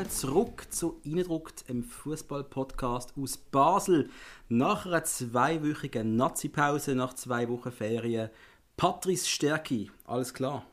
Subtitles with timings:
[0.00, 4.08] willkommen zurück zu Innendruckt, im Fußball-Podcast aus Basel.
[4.48, 8.30] Nach einer zweiwöchigen Nazi-Pause, nach zwei Wochen Ferien.
[8.78, 10.64] Patrice Stärki, alles klar?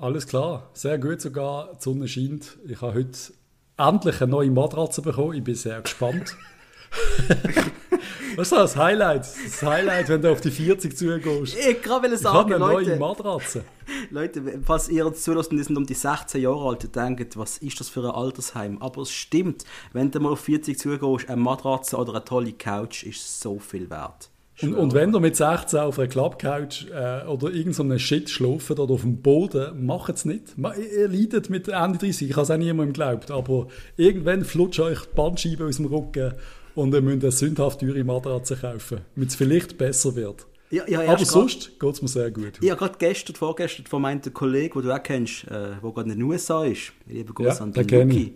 [0.00, 1.74] Alles klar, sehr gut sogar.
[1.76, 2.58] Die Sonne scheint.
[2.66, 3.34] Ich habe heute
[3.76, 5.34] endlich eine neue Matratze bekommen.
[5.34, 6.36] Ich bin sehr gespannt.
[8.36, 9.20] Was ist das Highlight?
[9.20, 11.56] Das Highlight, wenn du auf die 40 zugehst.
[11.56, 13.64] Ich kann sagen, ich habe eine neue Matratze.
[14.10, 17.36] Leute, falls ihr uns zulässt und ihr sind um die 16 Jahre alt und denkt,
[17.36, 18.80] was ist das für ein Altersheim?
[18.80, 23.04] Aber es stimmt, wenn du mal auf 40 zugehst, eine Matratze oder eine tolle Couch
[23.04, 24.30] ist so viel wert.
[24.60, 28.94] Und, und, wenn ihr mit 16 auf einer Clubcouch äh, oder irgendeinem Shit schlaft oder
[28.94, 30.54] auf dem Boden, macht es nicht.
[30.56, 35.00] Ihr leidet mit Ende 30, ich habe es auch niemandem geglaubt, aber irgendwann flutscht euch
[35.00, 36.34] die Bandscheibe aus dem Rücken
[36.74, 40.46] und ihr müsst eine sündhaft teure Matratze kaufen, damit es vielleicht besser wird.
[40.70, 42.52] Ja, ja, Aber sonst geht es mir sehr gut.
[42.62, 46.10] Ich habe gerade gestern, vorgestern von meinem Kollegen, den du auch kennst, äh, der gerade
[46.10, 48.34] in den USA ist, liebe Grüße ja, an den Luki,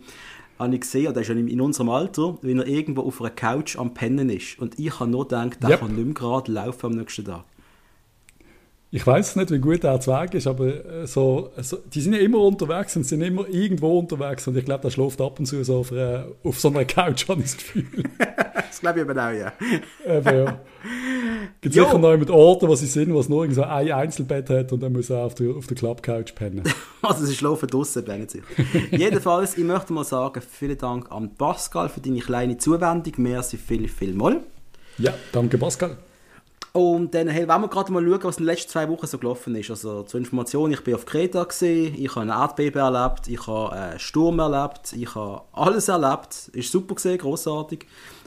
[0.58, 3.76] habe ich gesehen, der ist ja in unserem Alter, wie er irgendwo auf einer Couch
[3.78, 4.58] am Pennen ist.
[4.58, 5.80] Und ich habe nur gedacht, der yep.
[5.80, 7.44] kann nicht mehr gerade laufen am nächsten Tag.
[8.96, 12.18] Ich weiß nicht, wie gut der Zwerg ist, aber äh, so, so, die sind ja
[12.18, 14.48] immer unterwegs und sind immer irgendwo unterwegs.
[14.48, 17.28] Und ich glaube, der schläft ab und zu so auf, einer, auf so einer Couch,
[17.28, 17.84] habe ich das Gefühl.
[18.54, 19.52] das glaube ich aber auch, ja.
[20.06, 20.60] Eben, ja.
[21.60, 24.72] Gibt sicher noch mit Orten, wo sie sind, wo es nur so ein Einzelbett hat
[24.72, 26.62] und dann muss er auf der, auf der Clubcouch pennen.
[27.02, 28.44] also sie schlafen draußen, bin ich sicher.
[28.92, 33.12] Jedenfalls, ich möchte mal sagen, vielen Dank an Pascal für deine kleine Zuwendung.
[33.18, 34.40] Merci viel, viel mal.
[34.96, 35.98] Ja, danke Pascal.
[36.76, 39.16] Und dann hey, wollen wir gerade mal schauen, was in den letzten zwei Wochen so
[39.16, 39.70] gelaufen ist.
[39.70, 43.72] Also zur Information, ich bin auf Kreta, gewesen, ich habe ein Erdbeben erlebt, ich habe
[43.72, 46.50] einen Sturm erlebt, ich habe alles erlebt.
[46.52, 47.86] Ist super gesehen, großartig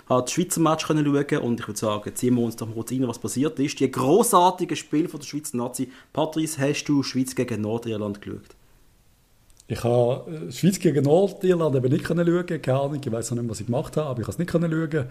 [0.09, 2.83] habe das Schweizer Match können schauen und ich würde sagen, ziehen wir uns doch mal
[2.89, 3.79] rein, was passiert ist.
[3.79, 5.91] Die großartige Spiel von der Schweizer Nazi.
[6.11, 8.55] Patrice, hast du Schweiz gegen Nordirland geschaut?
[9.67, 13.51] Ich habe äh, Schweiz gegen Nordirland eben nicht schauen, keine Ahnung, ich weiß noch nicht,
[13.51, 15.07] was ich gemacht habe, aber ich habe es nicht schauen.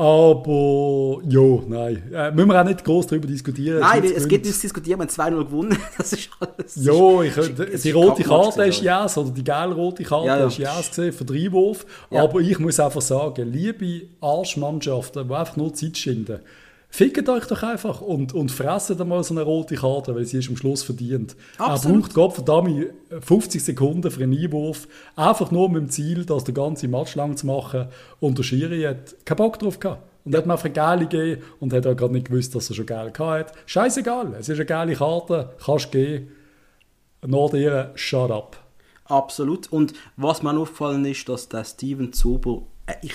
[0.00, 2.02] Aber ja, nein.
[2.10, 3.80] Äh, müssen wir auch nicht groß darüber diskutieren.
[3.80, 5.78] Nein, es geht nicht zu diskutieren, wir haben 2-0 gewonnen.
[5.98, 6.76] Das ist alles.
[6.76, 10.46] Ja, ich, ist, die rote Karte ist yes, oder die gelbe rote Karte ja, ja.
[10.46, 11.84] ist yes gesehen für den Einwurf.
[12.08, 12.22] Ja.
[12.22, 16.40] Aber ich muss einfach sagen, liebe Arschmannschaften, die einfach nur Zeit schinden,
[16.92, 20.48] Fickt euch doch einfach und, und fresset mal so eine rote Karte, weil sie ist
[20.48, 21.36] am Schluss verdient.
[21.56, 21.96] Absolut.
[21.96, 22.86] Er braucht Gott verdammt
[23.20, 27.36] 50 Sekunden für einen Einwurf, einfach nur mit dem Ziel, das der ganze Match lang
[27.36, 27.86] zu machen.
[28.18, 30.02] Und der Schiri hat keinen Bock drauf gehabt.
[30.24, 32.74] Und hat mir einfach eine geile gegeben und hat auch gerade nicht gewusst, dass er
[32.74, 33.52] schon geil hat.
[33.66, 36.28] Scheißegal, es ist eine geile Karte, kannst gehen.
[37.24, 38.58] Nordiren, shut up.
[39.04, 39.72] Absolut.
[39.72, 43.14] Und was mir aufgefallen ist, dass der Steven Zuber, äh, ich,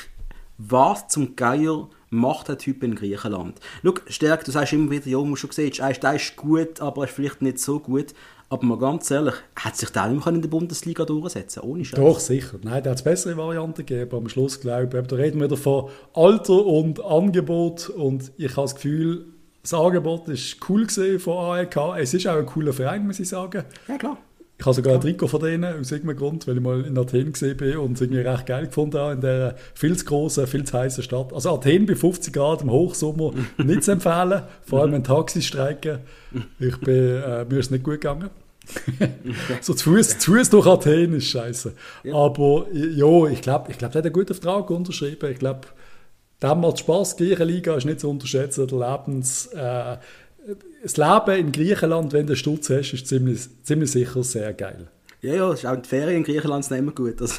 [0.57, 3.59] was zum Geier macht der Typ in Griechenland?
[3.83, 7.07] Schau, Stärk, du sagst immer wieder, ja, musst schon sehen, der ist gut, aber er
[7.07, 8.13] ist vielleicht nicht so gut.
[8.47, 11.99] Aber mal ganz ehrlich, hat sich der nicht mehr in der Bundesliga durchsetzen ohne Scheiß.
[11.99, 12.59] Doch, sicher.
[12.61, 14.15] Nein, da hat es bessere Varianten gegeben.
[14.15, 17.89] Am Schluss glaube ich, da reden wir von Alter und Angebot.
[17.89, 19.25] Und ich habe das Gefühl,
[19.63, 21.97] das Angebot ist cool gesehen von AEK.
[21.97, 23.63] Es ist auch ein cooler Verein, muss ich sagen.
[23.87, 24.19] Ja, klar.
[24.57, 27.33] Ich habe sogar ein Trikot von denen, aus irgendeinem Grund, weil ich mal in Athen
[27.33, 30.63] gesehen bin und es irgendwie recht geil gefunden habe, in dieser viel zu grossen, viel
[30.63, 31.33] zu heißen Stadt.
[31.33, 35.99] Also Athen bei 50 Grad im Hochsommer nicht zu empfehlen, vor allem wenn Taxis streiken.
[36.59, 38.29] Ich bin, äh, mir ist es nicht gut gegangen.
[39.61, 41.73] so zu Fuß, zu Fuß durch Athen ist scheiße.
[42.03, 42.15] Ja.
[42.15, 45.31] Aber ja, ich glaube, ich glaub, der hat einen guten Vertrag unterschrieben.
[45.31, 45.67] Ich glaube,
[46.41, 47.15] dem macht Spaß.
[47.17, 48.67] Die Liga ist nicht zu unterschätzen.
[48.67, 49.97] Der Lebens, äh,
[50.85, 54.87] das Leben in Griechenland, wenn du Sturz hast, ist ziemlich, ziemlich sicher sehr geil.
[55.21, 57.19] Ja, ja, ist auch die Ferien in Griechenland sind immer gut.
[57.19, 57.33] Also,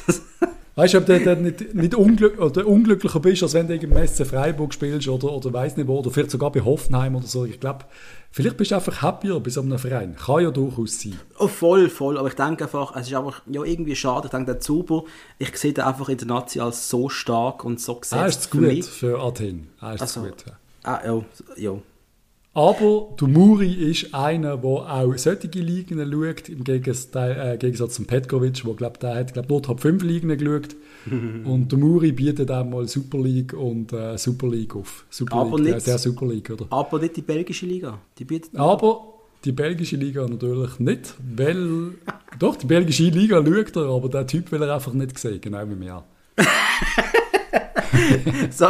[0.75, 4.07] weißt du, ob du dann nicht, nicht unglück, oder unglücklicher bist, als wenn du im
[4.07, 7.45] SC Freiburg spielst oder, oder weiß nicht wo, oder vielleicht sogar bei Hoffenheim oder so.
[7.45, 7.85] Ich glaube,
[8.31, 10.17] vielleicht bist du einfach happier bei so einem Verein.
[10.17, 11.17] Kann ja durchaus sein.
[11.39, 12.17] Oh, voll, voll.
[12.17, 14.25] Aber ich denke einfach, es ist einfach ja, irgendwie schade.
[14.25, 15.05] Ich denke, der Zuber,
[15.39, 18.21] ich sehe den einfach in der Nazi als so stark und so gesetzt.
[18.21, 19.69] Er ist gut für Athen.
[19.79, 20.43] Er ist also, gut.
[20.45, 20.53] Ja.
[20.83, 21.23] Ah, ja,
[21.55, 21.79] ja.
[22.57, 28.05] Aber der Muri ist einer, der auch solche Ligen schaut, im Gegensatz, äh, Gegensatz zum
[28.07, 30.75] Petkovic, der glaub, der hat glaub, nur Top 5 Ligen geschaut.
[31.05, 35.05] und der Muri bietet auch mal Super League und äh, Super League auf.
[35.11, 36.65] Super aber League, nicht, der Super League, oder?
[36.71, 37.99] Aber nicht die belgische Liga.
[38.17, 39.13] Die bietet aber
[39.45, 41.91] die belgische Liga natürlich nicht, weil...
[42.39, 45.61] doch, die belgische Liga schaut er, aber der Typ will er einfach nicht sehen, genau
[45.69, 46.03] wie mir.
[48.51, 48.67] so,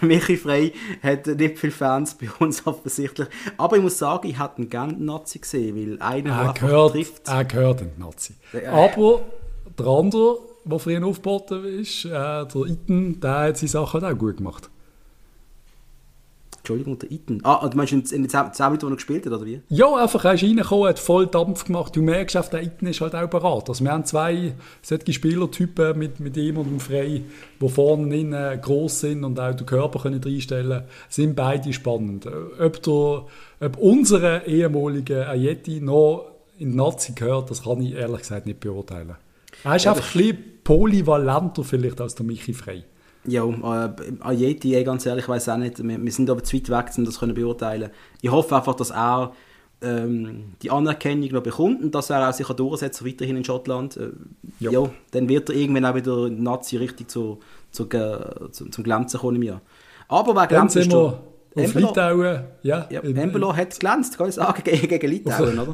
[0.00, 0.72] Michi Frey
[1.02, 3.28] hat nicht viele Fans bei uns offensichtlich.
[3.56, 6.92] Aber ich muss sagen, ich hätte ihn gerne einen Nazi gesehen, weil einer, er gehört,
[6.92, 7.28] trifft...
[7.28, 8.34] Er gehört einen Nazi.
[8.70, 9.20] Aber
[9.78, 14.18] der andere, der für ihn aufgeboten ist, äh, der Iten, der hat seine Sachen auch
[14.18, 14.70] gut gemacht.
[16.66, 17.40] Entschuldigung, der Iten.
[17.44, 19.60] Ah, du meinst in den 10 Minuten, wo er gespielt hat, oder wie?
[19.68, 21.94] Ja, einfach er ist reingekommen, hat voll Dampf gemacht.
[21.94, 23.68] Du merkst, auf der Iten ist halt auch bereit.
[23.68, 24.52] Also wir haben zwei
[24.82, 27.24] solche Spielertypen mit, mit ihm und dem Frey,
[27.60, 32.26] die vorne innen gross sind und auch den Körper können reinstellen sind beide spannend.
[32.26, 33.24] Ob, der,
[33.60, 38.58] ob unsere ehemalige Ayeti noch in die Nazi gehört, das kann ich ehrlich gesagt nicht
[38.58, 39.14] beurteilen.
[39.62, 42.82] Er ist ja, einfach ein bisschen polyvalenter vielleicht als der Michi Frey.
[43.26, 43.90] Ja, äh,
[44.20, 45.82] Ayeti, eh, ganz ehrlich, ich weiß auch nicht.
[45.82, 47.90] Wir, wir, sind aber zu weit weg, um das können beurteilen.
[48.20, 49.32] Ich hoffe einfach, dass er
[49.82, 53.96] ähm, die Anerkennung noch bekommt und dass er auch sich durchsetzen weiterhin in Schottland.
[53.96, 54.10] Äh,
[54.60, 54.70] ja.
[54.70, 54.90] ja.
[55.10, 57.40] dann wird er irgendwann auch wieder Nazi richtig zu,
[57.70, 59.60] zu, zu, zum Glänzen kommen im Jahr.
[60.08, 60.92] Aber wer glänzt, ist
[61.56, 62.86] auf Litauen, ja.
[62.90, 65.70] ja Embolo hat es glänzt, kann ich sagen, gegen, gegen Litauen, oder?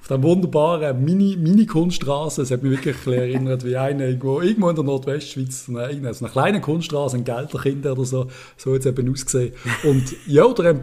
[0.00, 4.84] Auf der wunderbaren Mini-Kunststraße, es hat mich wirklich erinnert, wie eine irgendwo, irgendwo in der
[4.84, 9.52] Nordwestschweiz, eine, eine, eine kleine Kunststraße, ein Gelderkind oder so, so hat es eben ausgesehen.
[9.84, 10.76] Und ja, der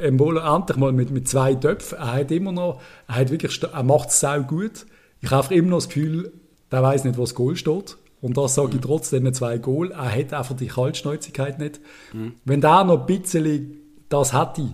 [0.00, 3.82] Embolo endlich mal mit, mit zwei Töpfen, er hat immer noch, er hat wirklich, er
[3.82, 4.86] macht es sehr gut.
[5.20, 6.32] Ich habe immer noch das Gefühl,
[6.72, 7.96] der weiß nicht, wo das Goal steht.
[8.20, 8.82] Und das sage ich mhm.
[8.82, 9.92] trotz diesen zwei Goal.
[9.92, 11.80] Er hat einfach die Kaltschnäuzigkeit nicht.
[12.12, 12.34] Mhm.
[12.44, 13.79] Wenn der noch ein bisschen
[14.10, 14.68] das hätte,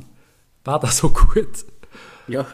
[0.65, 1.65] wäre das so gut.
[2.27, 2.45] Ja.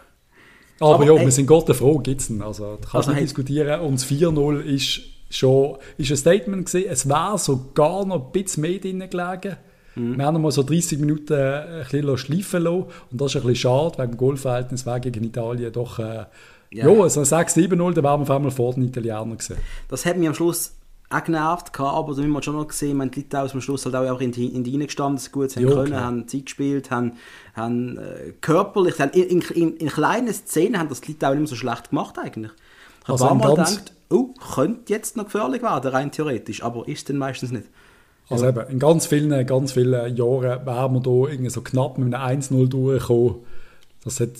[0.79, 3.19] Aber, Aber ja, ey, wir sind Gott froh, gibt es Also, da kannst also, nicht
[3.19, 3.25] hey.
[3.25, 3.81] diskutieren.
[3.81, 5.00] Und das 4-0 ist
[5.31, 6.90] schon ist ein Statement gewesen.
[6.90, 9.56] Es wäre sogar noch ein bisschen mehr drin gelegen.
[9.94, 10.19] Mhm.
[10.19, 12.84] Wir haben mal so 30 Minuten ein bisschen schleifen lassen.
[13.11, 15.99] Und das ist ein bisschen schade, wegen dem Goalverhältnis wäre gegen Italien doch...
[15.99, 16.26] Äh,
[16.75, 19.56] ja, ja also 6-7-0, da wären wir auf einmal vor den Italienern gewesen.
[19.88, 20.73] Das hat mich am Schluss
[21.12, 23.84] auch genervt, aber da haben wir schon noch gesehen, man die Leute aus am Schluss
[23.84, 26.04] halt auch in die, in die reingestanden, gut sie haben jo, können, klar.
[26.04, 27.12] haben Zeit gespielt, haben,
[27.54, 31.40] haben äh, körperlich, haben in, in, in, kleinen Szenen haben das die Leute auch nicht
[31.40, 32.52] mehr so schlecht gemacht eigentlich.
[33.02, 37.08] Ich habe also mal gedacht, oh, könnte jetzt noch gefährlich werden, rein theoretisch, aber ist
[37.08, 37.68] dann meistens nicht.
[38.28, 42.14] Also eben, in ganz vielen, ganz vielen Jahren wären wir da irgendwie so knapp mit
[42.14, 43.36] einem 1-0 durchgekommen.
[44.04, 44.30] Das hat,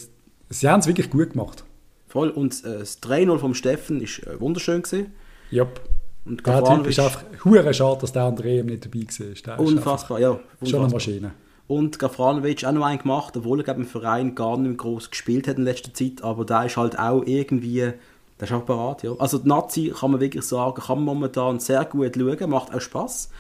[0.49, 1.65] sie haben es wirklich gut gemacht.
[2.09, 4.83] Voll, und äh, das 3-0 vom Steffen war äh, wunderschön.
[4.83, 5.13] Gewesen.
[5.51, 5.81] Yep.
[6.25, 9.61] Und der Typ ist einfach hure schade, dass der André nicht dabei war.
[9.61, 10.31] Unfassbar, ja.
[10.31, 10.69] Unfassbar.
[10.69, 11.31] Schon eine Maschine.
[11.67, 15.59] Und Gafranovic auch noch einen gemacht, obwohl er im Verein gar nicht groß gespielt hat
[15.59, 19.13] in letzter Zeit, aber da ist halt auch irgendwie, der ist auch parat, ja.
[19.19, 22.81] Also die Nazi kann man wirklich sagen, kann man momentan sehr gut schauen, macht auch
[22.81, 23.31] Spaß.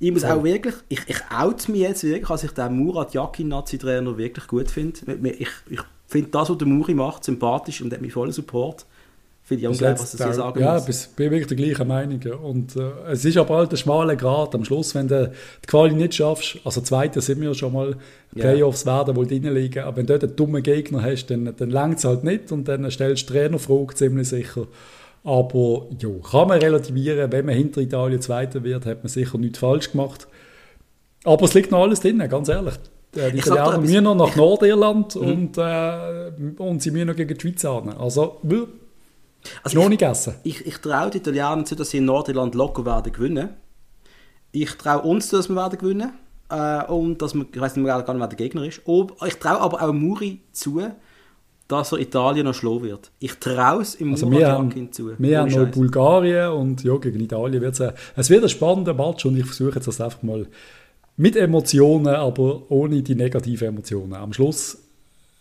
[0.00, 0.34] Ich muss ja.
[0.34, 4.46] auch wirklich, ich, ich out mich jetzt wirklich, als ich den Murat Yakin Nazi-Trainer wirklich
[4.46, 5.00] gut finde.
[5.38, 8.86] Ich, ich finde das, was der Muri macht, sympathisch und hat mich vollen Support.
[9.48, 12.20] Finde ich auch geil, was sie sagen Ja, bis, bin wirklich der gleichen Meinung.
[12.42, 14.54] Und äh, es ist aber halt ein schmaler Grad.
[14.54, 15.32] Am Schluss, wenn du
[15.64, 17.96] die Quali nicht schaffst, also Zweiter sind wir schon mal,
[18.34, 18.98] Playoffs yeah.
[18.98, 21.96] werden wohl drin liegen, aber wenn du dort einen dummen Gegner hast, dann, dann längt
[21.96, 24.66] es halt nicht und dann stellst du Trainerfrage ziemlich sicher.
[25.24, 29.60] Aber ja, kann man relativieren, wenn man hinter Italien Zweiter wird, hat man sicher nichts
[29.60, 30.28] falsch gemacht.
[31.24, 32.74] Aber es liegt noch alles drin, ganz ehrlich.
[33.16, 35.22] Äh, die Italiener müssen noch nach Nordirland mhm.
[35.22, 37.88] und, äh, und sie müssen noch gegen die Schweiz an.
[37.88, 38.36] Also,
[39.62, 40.34] also noch nicht gegessen.
[40.42, 43.50] Ich, ich traue den Italienern zu, dass sie in Nordirland locker werden gewinnen.
[44.52, 46.12] Ich traue uns zu, dass wir werden gewinnen.
[46.50, 48.80] Äh, und dass wir, ich weiß nicht mehr gar nicht, wer der Gegner ist.
[49.26, 50.82] ich traue aber auch Muri zu,
[51.68, 53.10] dass er Italien noch schlagen wird.
[53.18, 55.12] Ich traue es im also Murat zu.
[55.18, 59.26] Wir haben noch Bulgarien und ja, gegen Italien wird es es wird ein spannender Match
[59.26, 60.46] und ich versuche jetzt das einfach mal
[61.18, 64.14] mit Emotionen, aber ohne die negativen Emotionen.
[64.14, 64.78] Am Schluss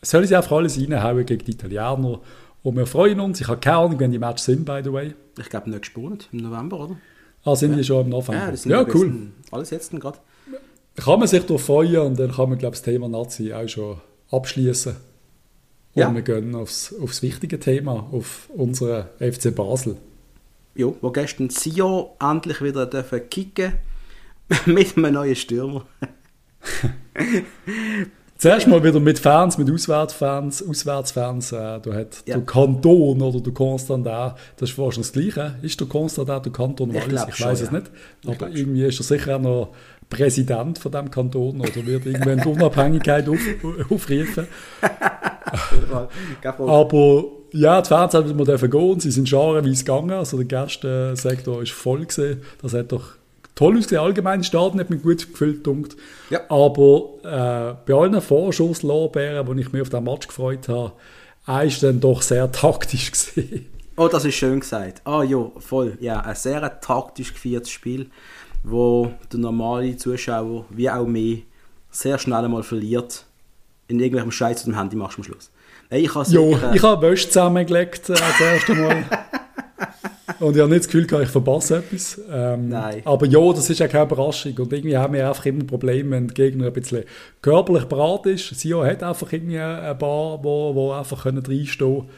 [0.02, 2.20] sollen sie einfach alles reinhauen gegen die Italiener
[2.64, 3.40] und wir freuen uns.
[3.42, 5.14] Ich habe keine Ahnung, wenn die Matches sind, by the way.
[5.40, 6.98] Ich glaube, nicht gespurt im November, oder?
[7.44, 7.78] Ah, sind ja.
[7.78, 8.46] die schon im November?
[8.46, 9.32] Ja, das sind ja cool.
[9.52, 10.20] Alles jetzt gerade.
[10.96, 13.68] Kann man sich darauf freuen und dann kann man, glaube ich, das Thema Nazi auch
[13.68, 14.96] schon abschließen.
[15.94, 16.14] Und ja.
[16.14, 19.98] wir gehen aufs, aufs wichtige Thema, auf unseren FC Basel.
[20.76, 23.74] Ja, wo gestern Sio endlich wieder dürfen kicken
[24.66, 25.86] mit einem neuen Stürmer.
[28.38, 32.36] Zuerst mal wieder mit Fans, mit Auswärtsfans, Auswärtsfans, äh, da hat ja.
[32.36, 35.56] der Kanton oder der Konstantin, das ist wahrscheinlich das Gleiche.
[35.64, 37.24] Ist der Konstantin der Kanton Wallis?
[37.30, 37.90] Ich, ich weiß es nicht.
[38.28, 39.70] Aber irgendwie ist er sicher auch noch
[40.10, 43.40] Präsident von dem Kanton oder wird irgendwann die Unabhängigkeit auf,
[43.90, 44.48] aufrufen.
[46.58, 51.72] Aber ja, die Fans haben mal gehen, sie sind scharenweise gegangen, also der Gästensektor ist
[51.72, 52.42] voll gesehen.
[52.62, 53.17] Das hat doch
[53.58, 54.02] toll ausgesehen.
[54.02, 55.68] Allgemein Stadion hat mich gut gefüllt.
[56.30, 56.42] Ja.
[56.50, 60.94] Aber äh, bei allen Vorschusslorbeeren, die ich mir auf den Match gefreut habe,
[61.46, 63.66] war dann doch sehr taktisch gesehen.
[63.98, 65.02] Oh, das ist schön gesagt.
[65.06, 65.98] Ah ja, voll.
[66.00, 68.12] Ja, ein sehr taktisch geführtes Spiel,
[68.64, 71.40] wo der normale Zuschauer, wie auch mehr,
[71.90, 73.26] sehr schnell einmal verliert.
[73.88, 75.50] In irgendwelchem Scheiß zu dem Handy machst du am Schluss.
[75.90, 79.06] Ich habe jo, äh, ich habe Wäsche zusammengelegt äh, das erste Mal.
[80.40, 82.22] und ich habe nicht das Gefühl, ich verpasse etwas.
[82.32, 83.02] Ähm, Nein.
[83.06, 84.58] Aber ja, das ist ja keine Überraschung.
[84.58, 87.04] Und irgendwie haben wir einfach immer Probleme, wenn der Gegner ein bisschen
[87.42, 88.60] körperlich bereit ist.
[88.60, 92.10] Sio hat einfach irgendwie ein paar, wo, wo einfach können reinstehen können.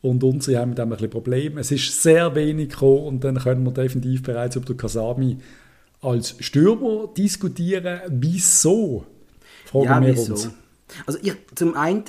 [0.00, 1.60] Und unsere haben mit dem ein bisschen Probleme.
[1.60, 5.38] Es ist sehr wenig gekommen und dann können wir definitiv bereits über den Kasami
[6.00, 8.00] als Stürmer diskutieren.
[8.08, 9.04] Wieso?
[9.64, 10.32] Fragen ja, wir wieso?
[10.32, 10.50] uns.
[11.06, 12.04] Also ich, zum einen,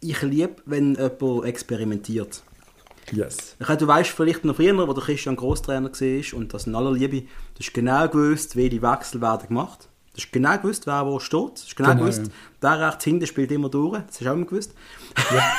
[0.00, 2.42] ich liebe, wenn jemand experimentiert.
[3.12, 3.56] Yes.
[3.58, 7.22] Du weißt vielleicht noch früher, wo der Christian Großtrainer war und das in aller Liebe,
[7.22, 9.88] du hast genau gewusst, welche Wechsel werden gemacht.
[10.14, 11.40] Du hast genau gewusst, wer wo steht.
[11.40, 12.32] Du hast genau, genau gewusst, ja.
[12.62, 13.98] der rechts hinten spielt immer durch.
[14.06, 14.74] Das hast du auch immer gewusst.
[15.32, 15.52] Ja.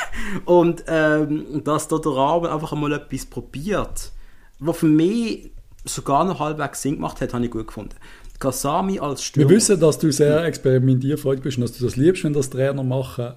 [0.44, 4.12] und ähm, dass da der Rahmen einfach mal etwas probiert,
[4.58, 5.50] was für mich
[5.84, 7.94] sogar noch halbwegs Sinn gemacht hat, habe ich gut gefunden.
[8.38, 9.48] Kasami als Stürmer.
[9.48, 12.82] Wir wissen, dass du sehr experimentierfreudig bist und dass du das liebst, wenn das Trainer
[12.82, 13.34] machen.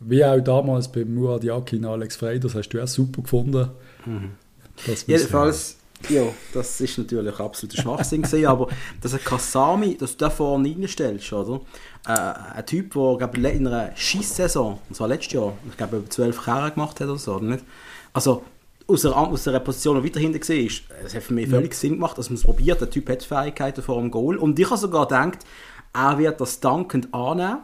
[0.00, 3.70] Wie auch damals bei Muad Yakin, Alex Frey, das hast du auch super gefunden.
[4.06, 4.30] Mhm.
[5.06, 5.76] Jedenfalls,
[6.08, 6.22] ja,
[6.54, 8.68] das ist natürlich absoluter Schwachsinn gewesen, aber
[9.00, 11.60] dass ein Kasami, dass du da vorne reinstellst, oder?
[12.06, 12.12] Äh,
[12.56, 16.46] ein Typ, der glaube in einer Schisssaison, und zwar letztes Jahr, ich glaube über zwölf
[16.46, 17.64] Jahre gemacht hat oder so, oder nicht?
[18.12, 18.44] Also
[18.86, 21.78] aus einer, aus einer Position, die weiter hinten war, es hat für mich völlig ja.
[21.78, 22.80] Sinn gemacht, dass man es probiert.
[22.80, 24.36] Der Typ hat Fähigkeiten vor dem Goal.
[24.36, 25.40] Und ich habe sogar gedacht,
[25.92, 27.58] er wird das dankend annehmen,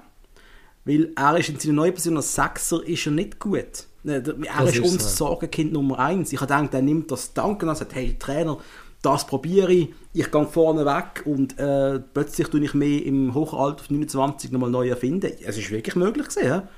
[0.84, 3.86] weil er ist in seiner neuen Position als Sechser ist er nicht gut.
[4.04, 5.26] Er das ist, ist unser so.
[5.26, 6.32] Sorgenkind Nummer eins.
[6.32, 8.58] Ich habe gedacht, er nimmt das dankend an und sagt, hey Trainer,
[9.00, 13.82] das probiere ich, ich gehe vorne weg und äh, plötzlich tue ich mich im Hochalter
[13.82, 15.32] auf 29 nochmal neu erfinden.
[15.44, 16.68] Es ist wirklich möglich gewesen, ja?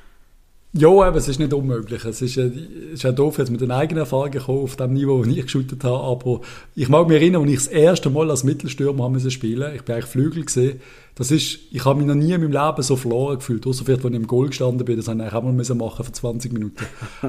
[0.79, 2.05] Ja, aber es ist nicht unmöglich.
[2.05, 2.51] Es ist, äh,
[2.93, 5.83] ist ja doof, jetzt mit den eigenen Erfahrungen gekommen, auf dem Niveau, wo ich geschüttet
[5.85, 6.05] habe.
[6.05, 6.43] Aber
[6.75, 9.95] ich mag mich erinnern, als ich das erste Mal als Mittelstürmer haben spielen Ich bin
[9.95, 10.81] eigentlich Flügel gesehen.
[11.15, 13.67] Das ist, ich habe mich noch nie in meinem Leben so verloren gefühlt.
[13.67, 14.99] Außer vielleicht, als ich im Goal gestanden bin.
[14.99, 16.85] Das habe ich auch mal müssen machen für 20 Minuten.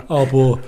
[0.10, 0.60] Aber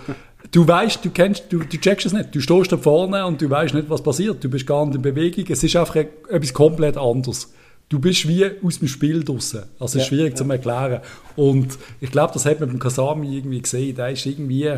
[0.52, 2.34] du weißt, du kennst, du, du checkst es nicht.
[2.34, 4.42] Du stehst da vorne und du weißt nicht, was passiert.
[4.42, 5.44] Du bist gar nicht in Bewegung.
[5.50, 7.52] Es ist einfach etwas komplett anderes
[7.90, 9.64] du bist wie aus dem Spiel draußen.
[9.80, 10.36] Also ja, ist schwierig ja.
[10.36, 11.02] zu erklären.
[11.36, 13.96] Und ich glaube, das hat man beim Kasami irgendwie gesehen.
[13.96, 14.72] Der ist irgendwie,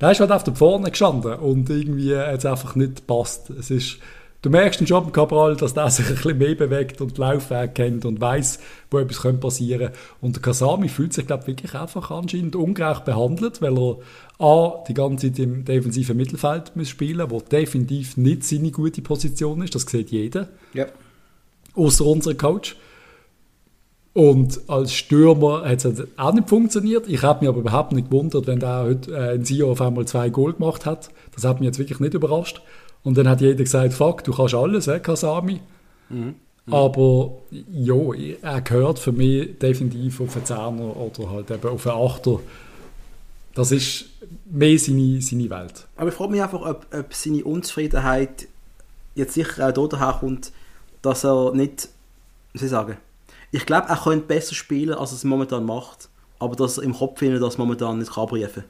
[0.00, 3.50] der ist halt auf der Vorne gestanden und irgendwie hat es einfach nicht gepasst.
[3.50, 3.96] Es ist,
[4.42, 7.72] du merkst schon beim Cabral, dass der sich ein bisschen mehr bewegt und die Laufwege
[7.72, 8.60] kennt und weiß,
[8.90, 9.98] wo etwas passieren könnte.
[10.20, 13.96] Und der Kasami fühlt sich, glaube ich, wirklich einfach anscheinend ungerecht behandelt, weil er
[14.38, 19.62] A, die ganze Zeit im defensiven Mittelfeld muss spielen, wo definitiv nicht seine gute Position
[19.62, 20.48] ist, das sieht jeder.
[20.74, 20.86] Ja
[21.74, 22.76] außer unser Coach.
[24.12, 27.08] Und als Stürmer hat es auch nicht funktioniert.
[27.08, 30.04] Ich habe mich aber überhaupt nicht gewundert, wenn der heute äh, in Sio auf einmal
[30.06, 31.10] zwei Goal gemacht hat.
[31.34, 32.60] Das hat mich jetzt wirklich nicht überrascht.
[33.04, 35.60] Und dann hat jeder gesagt, fuck, du kannst alles, eh, Kasami.
[36.08, 36.34] Mhm.
[36.66, 36.74] Mhm.
[36.74, 37.32] Aber
[37.72, 37.94] ja,
[38.42, 42.40] er gehört für mich definitiv auf einen Zehner oder halt eben auf einen Achter.
[43.54, 44.06] Das ist
[44.44, 45.86] mehr seine, seine Welt.
[45.96, 48.48] Aber ich frage mich einfach, ob, ob seine Unzufriedenheit
[49.14, 50.52] jetzt sicher auch daher kommt,
[51.02, 51.88] dass er nicht,
[52.52, 52.96] wie soll ich sagen,
[53.52, 56.94] ich glaube, er könnte besser spielen, als er es momentan macht, aber dass er im
[56.94, 58.64] Kopf findet, dass er momentan nicht kann briefen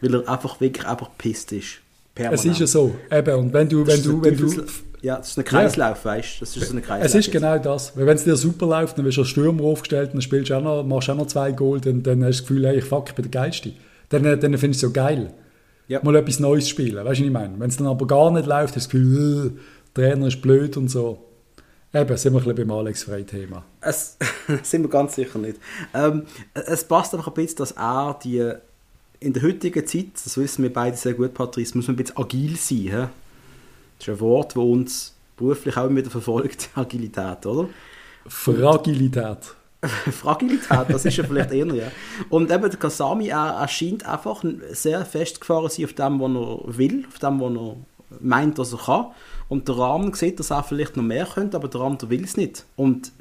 [0.00, 1.78] weil er einfach wirklich einfach pisst ist.
[2.14, 2.44] Permanent.
[2.44, 4.64] Es ist ja so, eben, und wenn du, wenn du, wenn du...
[5.02, 6.10] Ja, das ist ein Kreislauf, ja.
[6.12, 7.06] weißt du, das ist so ein Kreislauf.
[7.06, 9.64] Es ist genau das, weil wenn es dir super läuft, dann wirst du als Stürmer
[9.64, 12.38] aufgestellt, dann spielst du auch noch, machst du auch noch zwei Goal, dann, dann hast
[12.38, 13.72] du das Gefühl, hey, fuck, ich bin der Geilste.
[14.08, 15.32] Dann, dann findest du es so geil,
[15.86, 16.00] ja.
[16.02, 17.54] mal etwas Neues spielen, weißt du, was ich meine?
[17.58, 19.60] Wenn es dann aber gar nicht läuft, hast du das Gefühl, äh,
[19.94, 21.18] der Trainer ist blöd und so.
[21.96, 23.64] Eben, sind wir ein bisschen beim Alex Frey-Thema.
[23.80, 24.18] Es
[24.62, 25.58] sind wir ganz sicher nicht.
[25.94, 28.52] Ähm, es passt einfach ein bisschen, dass er die
[29.18, 32.18] in der heutigen Zeit, das wissen wir beide sehr gut, Patrice, muss man ein bisschen
[32.18, 32.78] agil sein.
[32.78, 32.90] He?
[32.90, 33.08] Das
[34.00, 37.70] ist ein Wort, das uns beruflich auch wieder verfolgt, Agilität, oder?
[38.26, 39.54] Fragilität.
[40.12, 41.90] Fragilität, das ist ja vielleicht eher, ja.
[42.28, 46.30] Und eben der Kasami, er, er scheint einfach sehr festgefahren zu sein auf dem, was
[46.30, 47.76] er will, auf dem, was er
[48.20, 49.06] meint, dass er kann.
[49.48, 52.36] Und der Rahmen sieht, dass er vielleicht noch mehr könnte, aber der andere will es
[52.36, 52.64] nicht.
[52.76, 53.12] Und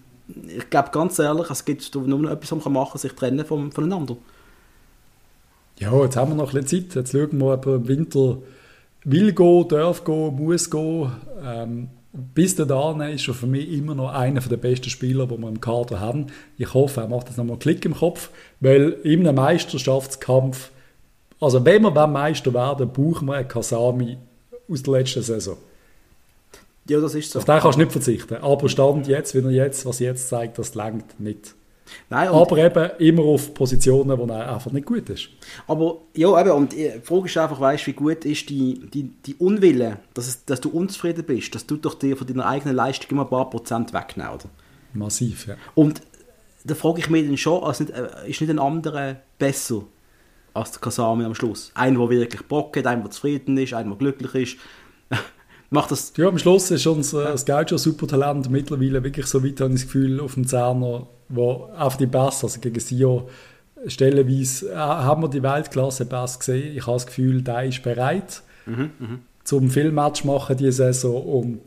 [0.47, 3.45] ich glaube ganz ehrlich, es gibt nur noch etwas, was man machen kann, sich trennen
[3.45, 4.17] vom, voneinander.
[5.77, 6.95] Ja, jetzt haben wir noch ein bisschen Zeit.
[6.95, 8.37] Jetzt schauen wir, ob er im Winter
[9.03, 11.11] will gehen, darf gehen, muss gehen.
[11.43, 15.49] Ähm, bis dahin ist er für mich immer noch einer der besten Spieler, die wir
[15.49, 16.27] im Kader haben.
[16.57, 18.29] Ich hoffe, er macht jetzt nochmal einen Klick im Kopf,
[18.61, 20.71] weil in einem Meisterschaftskampf,
[21.41, 24.17] also wenn wir Meister werden, brauchen wir einen Kasami
[24.69, 25.57] aus der letzten Saison.
[26.87, 27.39] Ja, das ist so.
[27.39, 28.35] Auf den kannst du nicht verzichten.
[28.35, 31.55] Aber Stand jetzt, wenn er jetzt, was jetzt zeigt, das längt nicht.
[32.09, 35.29] Nein, aber eben immer auf Positionen, wo er einfach nicht gut ist.
[35.67, 39.35] Aber ja, eben, und die Frage ist einfach, weißt, wie gut ist die, die, die
[39.35, 43.11] Unwille, dass, es, dass du unzufrieden bist, dass du doch dir von deiner eigenen Leistung
[43.11, 44.49] immer ein paar Prozent wegnehmen, oder?
[44.93, 45.55] Massiv, ja.
[45.75, 46.01] Und
[46.63, 49.83] da frage ich mich dann schon, also nicht, äh, ist nicht ein anderer besser
[50.55, 51.71] als der Kasami am Schluss?
[51.75, 54.57] Einer, der wirklich Bock hat, einer, der zufrieden ist, einer, der glücklich ist,
[55.69, 56.13] macht das...
[56.17, 57.37] Ja, am Schluss ist unser ja.
[57.37, 61.69] Scout schon Supertalent mittlerweile wirklich so weit, habe ich das Gefühl, auf dem Zehner, wo
[61.77, 63.29] auf die Bass, also gegen Sio,
[63.85, 66.75] stellenweise äh, haben wir die Weltklasse Bass gesehen.
[66.75, 69.19] Ich habe das Gefühl, der ist bereit, mhm, mh.
[69.43, 71.61] zum Filmmatch machen diese Saison und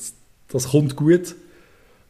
[0.48, 1.36] das kommt gut.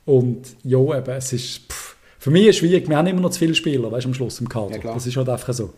[0.04, 1.70] Und ja, eben, es ist...
[1.70, 4.14] Pff, für mich ist es schwierig, wir haben immer noch zu viele Spieler, weißt, am
[4.14, 4.76] Schluss im Kader.
[4.76, 5.72] Ja, das ist halt einfach so.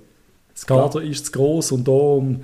[0.60, 2.42] Das Kader ist zu groß und darum,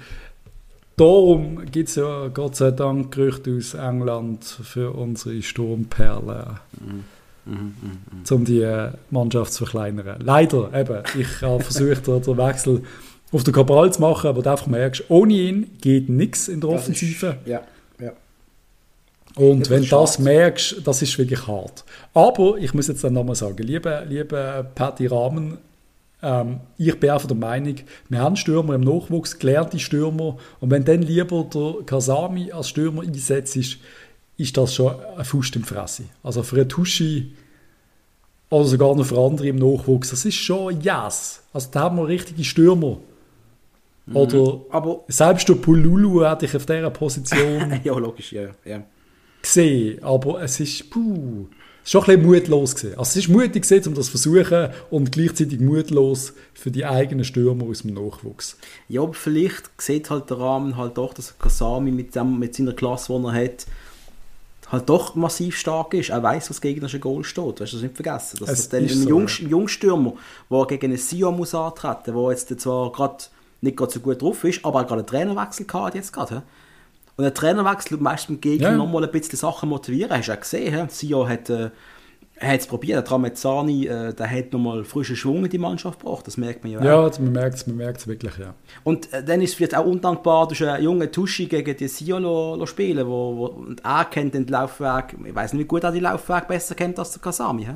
[0.96, 6.60] darum gibt es ja Gott sei Dank Gerüchte aus England für unsere Sturmperle.
[6.80, 7.04] Mhm.
[7.44, 7.74] Mhm, mhm,
[8.10, 8.36] mhm.
[8.36, 10.18] um die äh, Mannschaft zu verkleinern.
[10.20, 12.82] Leider, eben, ich habe versucht, den Wechsel
[13.30, 16.70] auf den Kabral zu machen, aber du einfach merkst, ohne ihn geht nichts in der
[16.70, 17.36] Offensive.
[17.44, 17.62] Ist, ja,
[18.00, 18.12] ja.
[19.36, 21.84] Und wenn du das merkst, das ist wirklich hart.
[22.14, 25.58] Aber ich muss jetzt dann nochmal sagen, liebe, liebe Patty Rahmen,
[26.26, 27.76] ähm, ich bin einfach der Meinung,
[28.08, 33.02] wir haben Stürmer im Nachwuchs, gelernte Stürmer, und wenn dann lieber der Kasami als Stürmer
[33.02, 33.78] einsetzt, ist,
[34.36, 36.04] ist das schon ein Fuß im Fresse.
[36.24, 37.32] Also für eine Tuschi
[38.50, 41.42] oder sogar noch für andere im Nachwuchs, das ist schon yes.
[41.52, 42.98] Also da haben wir richtige Stürmer.
[44.06, 44.16] Mhm.
[44.16, 47.80] Oder aber selbst der Pululu hatte ich auf dieser Position.
[47.84, 48.48] ja, logisch, ja.
[48.64, 48.82] ja
[49.46, 51.46] gesehen, aber es ist, puh,
[51.86, 52.98] schon ein bisschen mutlos gewesen.
[52.98, 57.24] Also es ist mutig gewesen, um das zu versuchen und gleichzeitig mutlos für die eigenen
[57.24, 58.58] Stürmer aus dem Nachwuchs.
[58.88, 62.72] Ja, aber vielleicht sieht halt der Rahmen halt doch, dass Kasami mit, dem, mit seiner
[62.72, 63.66] Klasse, die er hat,
[64.68, 66.10] halt doch massiv stark ist.
[66.10, 67.60] Er weiß, was gegen ein Goal steht.
[67.60, 68.38] Weißt du, das nicht vergessen.
[68.40, 69.48] Dass es das dann ein so, Jung, ja.
[69.48, 70.14] Jungstürmer,
[70.50, 73.24] der gegen einen Sion muss antreten, der jetzt zwar gerade
[73.60, 76.42] nicht gerade so gut drauf ist, aber gerade einen Trainerwechsel hat jetzt gerade.
[77.16, 78.76] Und ein Trainerwechsel meistens beim Gegner ja.
[78.76, 80.16] nochmal ein bisschen Sachen motivieren.
[80.16, 81.70] Hast du auch gesehen, Sio hat, äh,
[82.38, 86.36] es probiert, der Tramezzani, äh, der hat nochmal frischen Schwung in die Mannschaft gebracht, das
[86.36, 87.18] merkt man ja Ja, auch.
[87.18, 88.54] man merkt es man wirklich, ja.
[88.84, 92.18] Und äh, dann ist es vielleicht auch undankbar, dass einen jungen Tuschi gegen die Sio
[92.18, 95.84] lo, lo spielen, wo, wo, und er kennt den Laufweg, ich weiß nicht, wie gut
[95.84, 97.72] er den Laufweg besser kennt als der Kasami, he?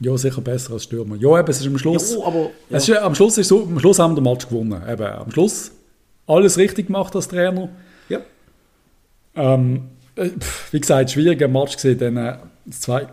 [0.00, 1.14] Ja, sicher besser als Stürmer.
[1.16, 2.14] Ja, eben, es ist am Schluss.
[2.16, 2.76] Ja, aber, ja.
[2.76, 4.82] Es ist, am Schluss ist so, am Schluss haben wir den Match gewonnen.
[4.86, 5.70] Eben, am Schluss
[6.26, 7.68] alles richtig gemacht als Trainer.
[9.36, 10.30] Ähm, äh,
[10.70, 13.06] wie gesagt, schwieriger Match gesehen, dann äh, das, zwei,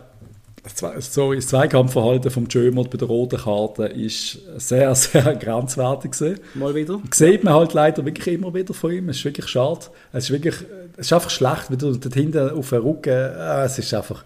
[1.00, 6.40] sorry, das Zweikampfverhalten vom Jömert bei der roten Karte ist sehr, sehr grenzwertig gewesen.
[6.54, 7.00] Mal wieder.
[7.12, 9.08] Sieht man halt leider wirklich immer wieder von ihm.
[9.10, 9.86] Es ist wirklich schade.
[10.12, 10.54] Es ist wirklich,
[10.96, 14.24] es ist einfach schlecht, wie du dort hinten auf den Rücken, äh, es ist einfach,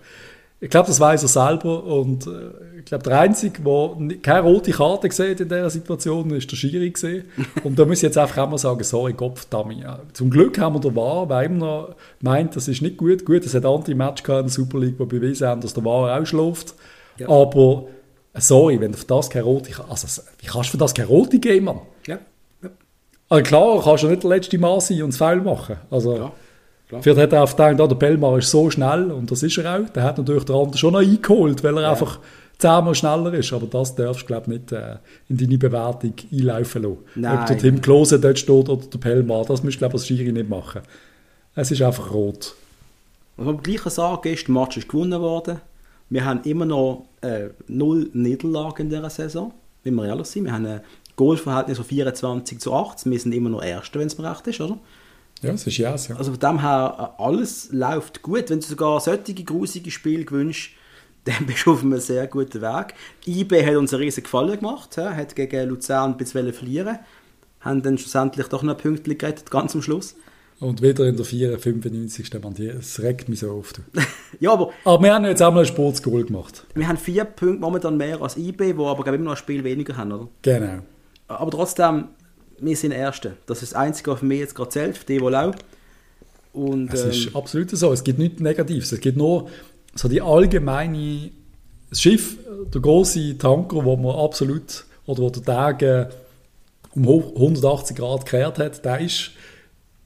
[0.61, 4.73] ich glaube, das weiß er selber und äh, ich glaube, der Einzige, der keine rote
[4.73, 7.25] Karte gesehen in dieser Situation, ist der Schiri gesehen.
[7.65, 9.85] Und da muss ich jetzt einfach auch mal sagen, sorry, Kopf, Dummy.
[10.15, 13.25] Zum Glück haben wir den War, weil immer meint, das ist nicht gut.
[13.25, 16.19] Gut, es hat andere Match in der Super League, die bewiesen haben, dass der War
[16.19, 16.75] auch schläft.
[17.19, 17.29] Ja.
[17.29, 17.85] Aber
[18.35, 21.39] sorry, wenn du für das keine rote also wie kannst du für das keine rote
[21.39, 21.81] geben, Mann?
[22.07, 22.19] Ja.
[22.63, 22.71] ja.
[23.29, 25.77] Also klar, kannst du nicht der letzte Mann sein und das Foul machen.
[25.91, 26.33] Also, ja.
[26.89, 27.03] Klar.
[27.03, 29.89] Vielleicht hat er auf gedacht, der Bellmar ist so schnell und das ist er auch.
[29.91, 31.91] Der hat natürlich der andere schon noch eingeholt, weil er ja.
[31.91, 32.19] einfach
[32.59, 33.53] zehnmal schneller ist.
[33.53, 34.97] Aber das darfst du, glaube ich, nicht äh,
[35.29, 36.99] in deine Bewertung einlaufen lassen.
[37.15, 37.39] Nein.
[37.39, 40.07] Ob der Tim Klose dort steht oder der Bellmar, das müsst du, glaube ich, als
[40.07, 40.81] Schiri nicht machen.
[41.55, 42.55] Es ist einfach rot.
[43.37, 45.61] Was man gleich sagen ist, der Match ist gewonnen worden.
[46.11, 49.53] Wir haben immer noch äh, null Niederlagen in dieser Saison,
[49.85, 50.45] wenn wir ehrlich sind.
[50.45, 50.81] Wir haben ein
[51.17, 53.05] Goalverhältnis von 24 zu 8.
[53.05, 54.79] Wir sind immer noch Erster, wenn es mir recht ist, oder?
[55.43, 56.17] Ja, es ist yes, ja.
[56.17, 58.51] Also von dem her, äh, alles läuft gut.
[58.51, 60.77] Wenn du sogar solche grusige Spiele gewünscht,
[61.25, 62.95] dann bist du auf einem sehr guten Weg.
[63.27, 66.99] IB hat uns einen riesen Gefallen gemacht, hat gegen Luzern ein bisschen verlieren
[67.61, 70.17] haben dann schlussendlich doch noch Pünktchen gerettet, ganz am Schluss.
[70.61, 72.33] Und wieder in der 4, 95.
[72.43, 73.81] Mann, es regt mich so oft.
[74.41, 74.73] ja, aber...
[74.85, 76.67] Aber wir haben jetzt auch mal ein Sportsgoal gemacht.
[76.75, 79.97] Wir haben vier Punkte momentan mehr als IB, wo aber immer noch ein Spiel weniger
[79.97, 80.29] haben, oder?
[80.43, 80.81] Genau.
[81.29, 82.09] Aber trotzdem,
[82.61, 83.37] wir sind Erste.
[83.47, 85.55] Das ist das Einzige, was für mich jetzt gerade zählt, für die, die auch.
[86.53, 87.93] Und, es ähm, ist absolut so.
[87.93, 88.93] Es gibt nichts Negatives.
[88.93, 89.49] Es gibt nur
[89.95, 91.31] so die allgemeine
[91.91, 92.37] das Schiff,
[92.73, 96.09] der große Tanker, wo man absolut oder wo der Tag äh,
[96.95, 99.31] um 180 Grad gekehrt hat, der ist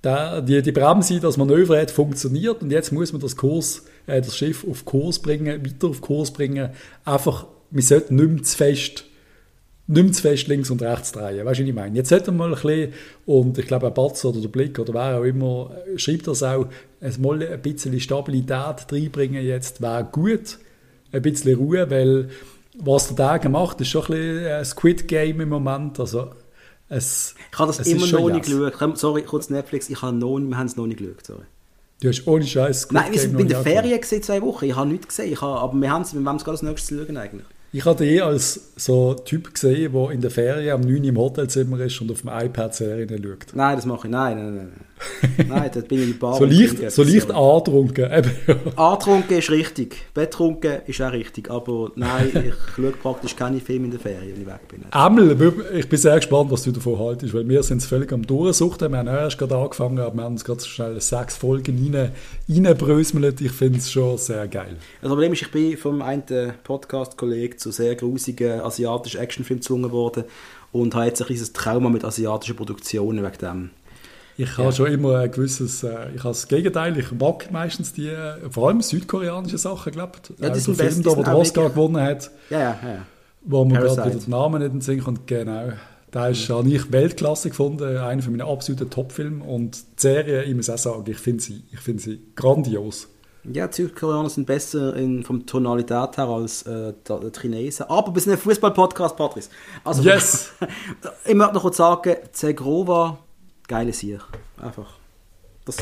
[0.05, 4.21] der, die, die Bremse, das Manöver hat funktioniert und jetzt muss man das Kurs, äh,
[4.21, 6.71] das Schiff auf Kurs bringen, weiter auf Kurs bringen.
[7.05, 9.05] Einfach, wir sollten nicht mehr zu fest
[9.93, 11.45] nicht mehr zu fest links und rechts drehen.
[11.45, 11.97] Weißt du, was ich meine?
[11.97, 12.93] Jetzt sollten wir mal ein bisschen,
[13.27, 16.67] und ich glaube, ein Batz oder der Blick oder wer auch immer, schreibt das auch,
[17.01, 20.59] es mal ein bisschen Stabilität reinbringen jetzt, wäre gut.
[21.13, 22.31] Ein bisschen Ruhe, weil
[22.79, 26.01] was der Tag macht, ist schon ein bisschen ein Squid Game im Moment.
[26.01, 26.31] Also,
[26.89, 28.99] es, ich habe das immer noch nicht geschaut.
[28.99, 31.27] Sorry, kurz Netflix, ich habe noch, wir haben es noch nicht geschaut.
[31.27, 31.45] Sorry.
[32.01, 34.65] Du hast ohne Scheiß Nein, wir sind in der Ferien gesehen, zwei Wochen.
[34.65, 35.33] Ich habe nichts gesehen.
[35.33, 37.47] Ich habe, aber wir haben es, wir haben es gerade als nächstes schauen eigentlich.
[37.75, 41.81] Ich hatte eh als so Typ gesehen, der in der Ferien am 9 im Hotelzimmer
[41.81, 43.55] ist und auf dem iPad Serien schaut.
[43.55, 44.13] Nein, das mache ich.
[44.13, 45.49] Nein, nein, nein.
[45.49, 46.37] Nein, dort bin ich in Bar.
[46.37, 48.09] so leicht, so leicht antrunken.
[48.77, 49.97] antrunken ist richtig.
[50.15, 51.51] Bettrunken ist auch richtig.
[51.51, 54.85] Aber nein, ich schaue praktisch keine Filme in der Ferien, wenn ich weg bin.
[54.93, 58.27] Emil, ich bin sehr gespannt, was du davon haltest, weil wir sind es völlig am
[58.27, 58.93] Durchsuchten.
[58.93, 62.13] Wir haben erst gerade angefangen, aber wir haben uns gerade schnell sechs Folgen rein,
[62.49, 63.41] reinbröselt.
[63.41, 64.77] Ich finde es schon sehr geil.
[65.01, 70.25] Das Problem ist, ich bin vom einen Podcast-Kollegen zu sehr grusigen asiatischen Actionfilmen gezwungen worden
[70.73, 73.71] und habe jetzt ein kleines Trauma mit asiatischen Produktionen wegen dem.
[74.37, 74.73] Ich habe ja.
[74.73, 78.11] schon immer ein gewisses, äh, ich habe das Gegenteil, ich mag meistens die,
[78.51, 80.31] vor allem südkoreanische Sachen, glaube ich.
[80.41, 82.31] Ja, das also Film, da, wo der Oscar gewonnen hat.
[82.49, 83.07] Ja, ja, ja.
[83.43, 85.73] Wo man gerade wieder den Namen nicht in den Sinn kommt, genau.
[86.11, 86.71] Da ist mhm.
[86.71, 91.05] ich Weltklasse gefunden, einer von meinen absoluten Top-Filmen und die Serie, ich muss auch sagen,
[91.07, 93.09] ich finde sie, find sie grandios.
[93.45, 97.87] Ja, die Südkoreaner sind besser in, vom Tonalität her als äh, die Chinesen.
[97.89, 99.51] Aber wir sind ein Fußball-Podcast, Patrice.
[99.83, 100.53] Also, yes!
[101.25, 103.19] ich möchte noch kurz sagen, Zegrova,
[103.67, 104.21] geile Sieg.
[104.61, 104.95] Einfach.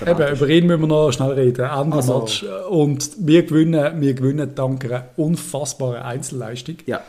[0.07, 1.65] Eben, über ihn müssen wir noch schnell reden.
[1.65, 2.21] Ende also.
[2.21, 2.45] Match.
[2.69, 6.77] Und wir gewinnen, wir gewinnen dank einer unfassbaren Einzelleistung.
[6.87, 7.01] Ja.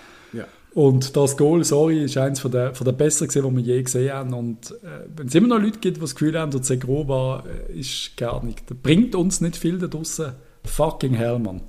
[0.74, 4.14] Und das Goal, sorry, ist eines von der, von der besseren die wir je gesehen
[4.14, 4.34] haben.
[4.34, 7.80] Und äh, wenn es immer noch Leute gibt, die das Gefühl haben, der Zegrova äh,
[7.80, 10.34] ist gar nicht, der bringt uns nicht viel da draussen.
[10.64, 11.62] Fucking hell, Mann.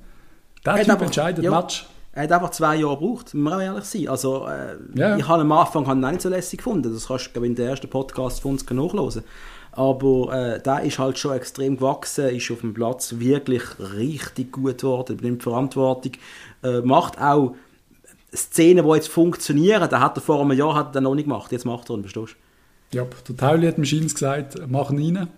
[0.65, 1.87] Der Typ einfach, entscheidet ja, Match.
[2.13, 4.09] Er hat einfach zwei Jahre gebraucht, muss man auch ehrlich sein.
[4.09, 5.17] Also, äh, ja.
[5.17, 6.93] ich habe am Anfang ihn nicht so lässig gefunden.
[6.93, 9.25] Das kannst du in der ersten Podcast von uns nachlesen.
[9.73, 13.63] Aber äh, der ist halt schon extrem gewachsen, ist auf dem Platz wirklich
[13.97, 16.13] richtig gut geworden, nimmt Verantwortung,
[16.63, 17.57] äh, macht auch
[18.35, 21.53] Szenen, die jetzt funktionieren, da hat er vor einem Jahr hat er noch nicht gemacht,
[21.53, 22.37] jetzt macht er ihn, verstehst
[22.91, 22.99] du?
[22.99, 25.29] Ja, der Tauli hat Machines gesagt, mach ihn rein,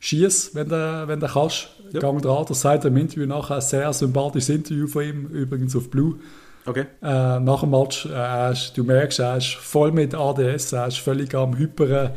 [0.00, 2.00] schieß, wenn du, wenn du kannst, ja.
[2.00, 2.44] gang dran.
[2.48, 6.18] Das sagt im Interview nachher, ein sehr sympathisches Interview von ihm, übrigens auf Blue.
[6.64, 6.84] Okay.
[7.02, 11.34] Äh, nach dem Match, äh, du merkst, er ist voll mit ADS, er ist völlig
[11.34, 12.10] am Hyperen,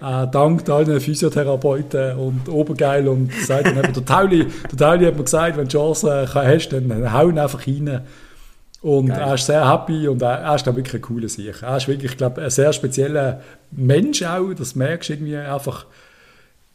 [0.00, 5.16] äh, dankt allen Physiotherapeuten und obergeil und sagt dann eben, der Tauli, der Tauli hat
[5.16, 8.02] mir gesagt, wenn du Chance hast, dann hau ihn einfach rein.
[8.82, 9.20] Und Geil.
[9.20, 11.62] er ist sehr happy und er, er ist glaube wirklich ein cooler Sieg.
[11.62, 13.40] Er ist wirklich, glaube ein sehr spezieller
[13.70, 14.52] Mensch auch.
[14.54, 15.86] Das merkst du irgendwie einfach.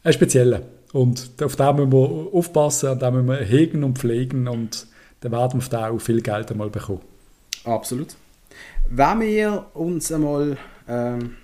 [0.02, 0.62] Ein spezieller.
[0.92, 4.86] Und auf den müssen wir aufpassen, und den müssen wir hegen und pflegen und
[5.20, 7.02] dann werden wir da auch viel Geld einmal bekommen.
[7.64, 8.16] Absolut.
[8.88, 10.56] Wenn wir uns einmal
[10.88, 11.36] ähm,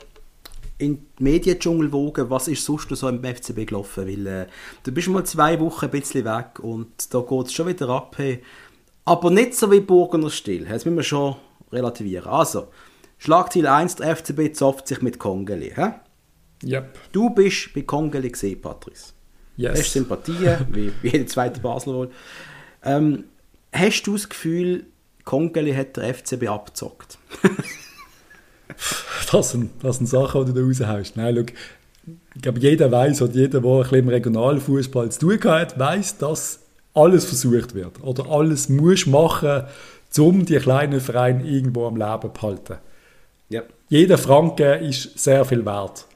[0.79, 4.07] in den Mediendschungel wogen, was ist sonst so im FCB gelaufen?
[4.07, 4.46] Weil äh,
[4.83, 8.14] du bist mal zwei Wochen ein bisschen weg und da geht es schon wieder ab.
[8.16, 8.42] Hey,
[9.05, 10.64] aber nicht so wie Burgener Stil.
[10.64, 11.37] Das müssen wir schon
[11.73, 12.29] relativieren.
[12.29, 12.69] Also,
[13.19, 15.73] Schlagziel 1, der FCB zofft sich mit Kongeli.
[15.75, 15.93] Hä?
[16.64, 16.99] Yep.
[17.12, 19.12] Du bist bei Kongeli gesehen, Patrice.
[19.57, 19.79] Yes.
[19.79, 22.11] Hast Sympathien, wie, wie jeder zweite Basler wohl.
[22.83, 23.25] Ähm,
[23.73, 24.87] hast du das Gefühl,
[25.25, 27.19] Kongeli hat der FCB abgezockt?
[29.33, 31.17] das, sind, das sind Sachen, die du da raushaust.
[31.17, 35.45] Nein, schau, ich glaube, jeder weiß oder jeder, der ein bisschen im Regionalfußball zu tun
[35.45, 36.63] hat, weiß, dass
[36.94, 39.64] alles versucht wird oder alles muss machen,
[40.16, 42.76] um die kleinen Vereine irgendwo am Leben zu halten.
[43.48, 43.62] Ja.
[43.88, 46.07] Jeder Franken ist sehr viel wert.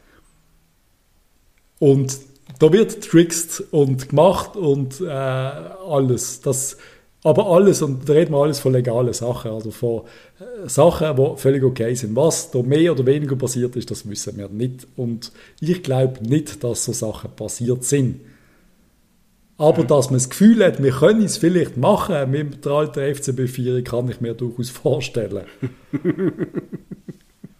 [1.78, 2.18] Und
[2.58, 6.40] da wird trickst und gemacht und äh, alles.
[6.40, 6.76] Das,
[7.22, 10.02] aber alles, und da reden wir alles von legalen Sachen, also von
[10.40, 12.16] äh, Sachen, die völlig okay sind.
[12.16, 14.86] Was da mehr oder weniger passiert ist, das wissen wir nicht.
[14.96, 18.20] Und ich glaube nicht, dass so Sachen passiert sind.
[19.58, 23.82] Aber dass man das Gefühl hat, wir können es vielleicht machen mit der alten FCB-Vierung,
[23.82, 25.46] kann ich mir durchaus vorstellen.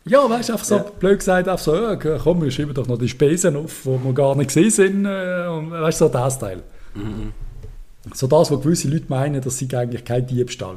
[0.05, 0.85] ja, weißt du, einfach so ja.
[1.01, 4.13] blöd gesagt, einfach so, ja, komm, wir schieben doch noch die Spesen auf, die wir
[4.13, 5.07] gar nicht gesehen sind.
[5.07, 6.63] Äh, und, weißt du, so das Teil.
[6.95, 7.33] Mhm.
[8.15, 10.77] So das, was gewisse Leute meinen, das sei eigentlich kein Diebstahl.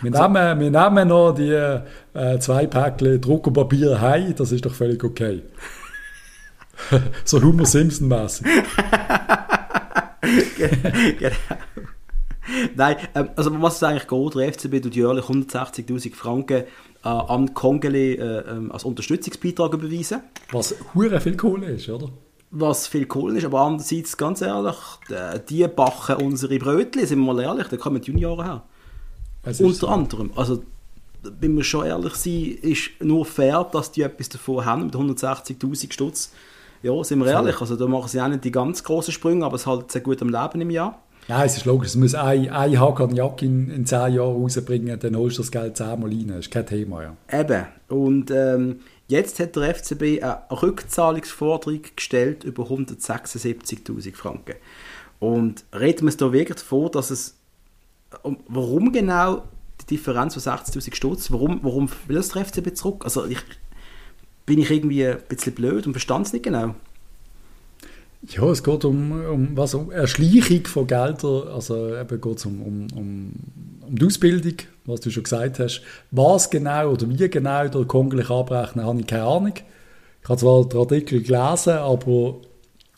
[0.00, 4.74] Wir, also, nehmen, wir nehmen noch die äh, zwei Päckchen Druckerpapier heim, das ist doch
[4.74, 5.42] völlig okay.
[7.24, 8.46] so Homer Simpson-mäßig.
[11.18, 11.36] Genau.
[12.74, 16.64] Nein, ähm, also was ist eigentlich geht, der FCB tut jährlich 160'000 Franken
[17.04, 20.22] äh, an Kongeli äh, äh, als Unterstützungsbeitrag überweisen.
[20.50, 22.10] Was hure viel Kohle ist, oder?
[22.50, 24.76] Was viel Kohle ist, aber andererseits, ganz ehrlich,
[25.48, 28.62] die backen unsere Brötchen, sind wir mal ehrlich, da kommen die Junioren her.
[29.44, 29.88] Unter so.
[29.88, 30.30] anderem.
[30.36, 30.62] Also,
[31.22, 35.92] wenn wir schon ehrlich sind, ist nur fair, dass die etwas davon haben mit 160'000
[35.92, 36.32] Stutz
[36.82, 39.56] ja, sind wir ehrlich, also da machen sie auch nicht die ganz großen Sprünge, aber
[39.56, 41.00] es halt sehr gut am Leben im Jahr.
[41.28, 44.98] Ja, es ist logisch, es muss ein, ein Hakan Jack in, in 10 Jahren rausbringen,
[44.98, 47.02] dann holst du das Geld zehnmal rein, das ist kein Thema.
[47.02, 47.40] Ja.
[47.40, 54.56] Eben, und ähm, jetzt hat der FCB eine Rückzahlungsforderung gestellt über 176'000 Franken.
[55.20, 57.36] Und reden wir es da wirklich davon, dass es,
[58.48, 59.42] warum genau
[59.90, 61.30] Differenz von 60'000 Stutz.
[61.30, 63.04] Warum, warum will das der FCB zurück?
[63.04, 63.38] Also ich,
[64.46, 66.74] bin ich irgendwie ein bisschen blöd und verstand es nicht genau.
[68.28, 72.62] Ja, es geht um, um, was, um Erschleichung von Geldern, also eben geht es um,
[72.62, 73.32] um, um,
[73.80, 75.82] um die Ausbildung, was du schon gesagt hast.
[76.12, 79.54] Was genau oder wie genau der Konglich abrechnen, habe ich keine Ahnung.
[80.22, 82.36] Ich habe zwar den Artikel gelesen, aber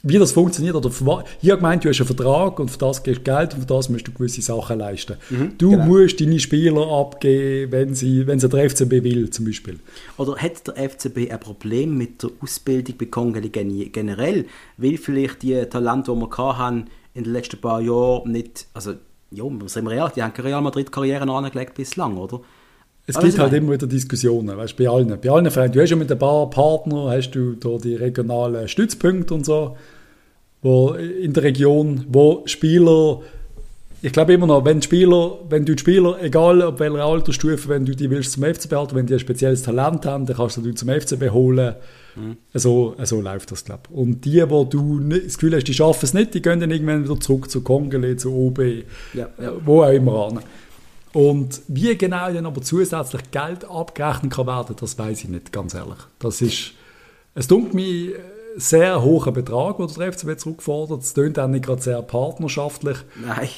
[0.05, 0.77] wie das funktioniert.
[0.77, 3.55] Oder für, ich habe gemeint, du hast einen Vertrag und für das gibst du Geld
[3.55, 5.17] und für das musst du gewisse Sachen leisten.
[5.31, 5.87] Mhm, du genau.
[5.87, 9.81] musst deine Spieler abgeben, wenn sie, wenn sie der FCB will, zum Beispiel.
[10.19, 14.45] Oder hat der FCB ein Problem mit der Ausbildung bei Kongeli generell?
[14.77, 18.95] Weil vielleicht die Talente, die wir hatten in den letzten paar Jahren nicht, also
[19.31, 22.41] ja, sind wir ehrlich, die haben keine Real Madrid-Karriere angelegt bislang, oder?
[23.07, 25.19] Es gibt halt immer wieder Diskussionen, weißt, bei allen.
[25.21, 25.73] Bei allen Vereinen.
[25.73, 29.77] Du hast ja mit ein paar Partnern, hast du da die regionalen Stützpunkte und so
[30.65, 33.21] wo in der Region, wo Spieler,
[34.01, 37.85] ich glaube immer noch, wenn Spieler, wenn du die Spieler, egal auf welcher Altersstufe, wenn
[37.85, 40.63] du die willst zum FCB halten, wenn die ein spezielles Talent haben, dann kannst du
[40.63, 41.75] die zum FCB holen.
[42.17, 42.39] Mhm.
[42.55, 43.95] So, so läuft das, glaube ich.
[43.95, 47.05] Und die, wo du das Gefühl hast, die schaffen es nicht, die gehen dann irgendwann
[47.05, 48.61] wieder zurück zu Kongele, zu OB,
[49.13, 49.53] ja, ja.
[49.67, 50.41] wo auch immer an.
[51.15, 55.73] Und wie genau dann aber zusätzlich Geld abgerechnet kann werden, das weiß ich nicht, ganz
[55.73, 55.99] ehrlich.
[56.19, 56.73] Das ist,
[57.37, 58.11] es dunkelt mich
[58.57, 61.03] sehr hohen Betrag, den der FCB zurückfordert.
[61.03, 62.99] Es klingt auch nicht gerade sehr partnerschaftlich.
[63.25, 63.49] Nein.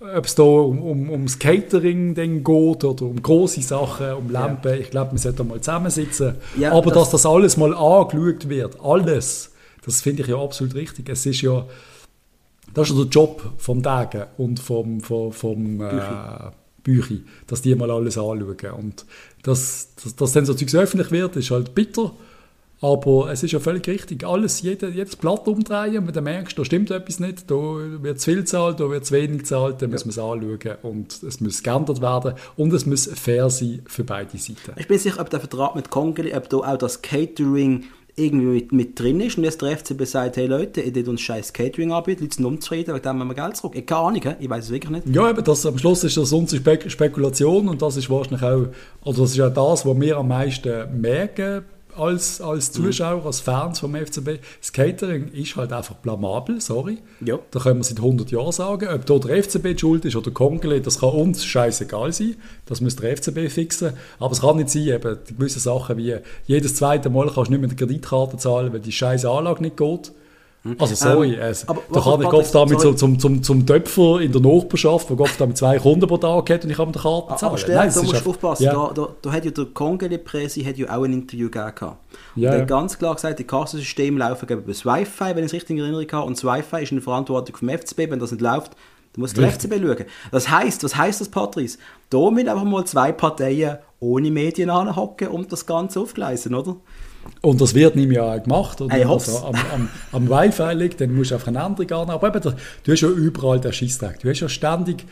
[0.00, 4.72] Ob es da um, um, ums Catering dann geht oder um große Sachen, um Lampen,
[4.72, 4.78] ja.
[4.78, 6.34] ich glaube, wir sollten mal zusammensitzen.
[6.58, 9.52] Ja, Aber das dass das alles mal angeschaut wird, alles,
[9.84, 11.08] das finde ich ja absolut richtig.
[11.08, 11.64] Es ist ja,
[12.76, 15.80] das ist ja der Job vom Dagen und vom, vom, vom.
[15.80, 16.50] Äh,
[16.86, 18.70] Büchi, dass die mal alles anschauen.
[18.78, 19.06] Und
[19.42, 22.12] dass, dass, dass dann so Zeugs öffentlich wird, ist halt bitter.
[22.80, 24.24] Aber es ist ja völlig richtig.
[24.24, 28.30] Alles, jede, jedes Blatt umdrehen und dann merkst, da stimmt etwas nicht, da wird zu
[28.30, 29.94] viel gezahlt, da wird zu wenig gezahlt, dann ja.
[29.94, 34.04] muss man es anschauen und es muss geändert werden und es muss fair sein für
[34.04, 34.72] beide Seiten.
[34.76, 37.84] Ich bin sicher, ob der Vertrag mit Kongeli, ob da auch das Catering
[38.16, 41.20] irgendwie mit, mit drin ist und jetzt der FCB sagt, hey Leute, ihr tut uns
[41.20, 43.74] scheiß Catering anbieten, Leute sind unzufrieden, wegen dem haben wir Geld zurück.
[43.76, 45.14] Ich keine Ahnung, ich weiß es wirklich nicht.
[45.14, 48.68] Ja, eben, das, am Schluss ist das unsere Spek Spekulation und das ist wahrscheinlich auch,
[49.04, 51.64] oder das ist auch das, was wir am meisten merken
[51.96, 52.84] als, als mhm.
[52.84, 53.26] Zuschauer, mhm.
[53.26, 54.40] als Fans vom FCB.
[54.60, 56.98] Das Catering ist halt einfach blamabel, sorry.
[57.20, 57.38] Ja.
[57.50, 58.88] Da können wir seit 100 Jahren sagen.
[58.88, 62.36] Ob da der FCB schuld ist oder Kongele, das kann uns scheißegal sein.
[62.66, 63.92] Das muss der FCB fixen.
[64.18, 67.60] Aber es kann nicht sein, eben gewisse Sachen wie jedes zweite Mal kannst du nicht
[67.60, 70.12] mit der Kreditkarte zahlen, weil die scheiße Anlage nicht geht.
[70.78, 74.20] Also sorry, ähm, also, aber, da kann ich oft damit so, zum, zum, zum Töpfer
[74.20, 77.02] in der Nachbarschaft, der oft damit zwei Kunden pro Tag hat und ich habe der
[77.02, 77.52] Karte bezahlen.
[77.52, 78.72] Aber Nein, da musst du aufpassen, ja.
[78.72, 81.96] da, da, da hat ja der Kongele-Presse ja auch ein Interview gegeben.
[82.36, 85.52] Ja, der hat ganz klar gesagt, die Kassensysteme laufen über das Wi-Fi, wenn ich es
[85.52, 88.32] richtig in Erinnerung habe, und das Wi-Fi ist in der Verantwortung vom FCB, wenn das
[88.32, 88.72] nicht läuft,
[89.16, 90.04] dann muss der FCB schauen.
[90.30, 91.78] Das heisst, was heisst das, Patrice?
[92.10, 96.76] Da müssen einfach mal zwei Parteien ohne Medien anhocken und das Ganze aufgleisen, oder?
[97.40, 98.80] Und das wird nicht mehr gemacht.
[98.80, 98.94] Oder?
[98.94, 102.10] Hey, also am, am, am Wi-Fi liegt, dann musst du auf eine andere gehen.
[102.10, 104.20] Aber eben, du hast ja überall den Scheissdreck.
[104.20, 105.04] Du hast ja ständig...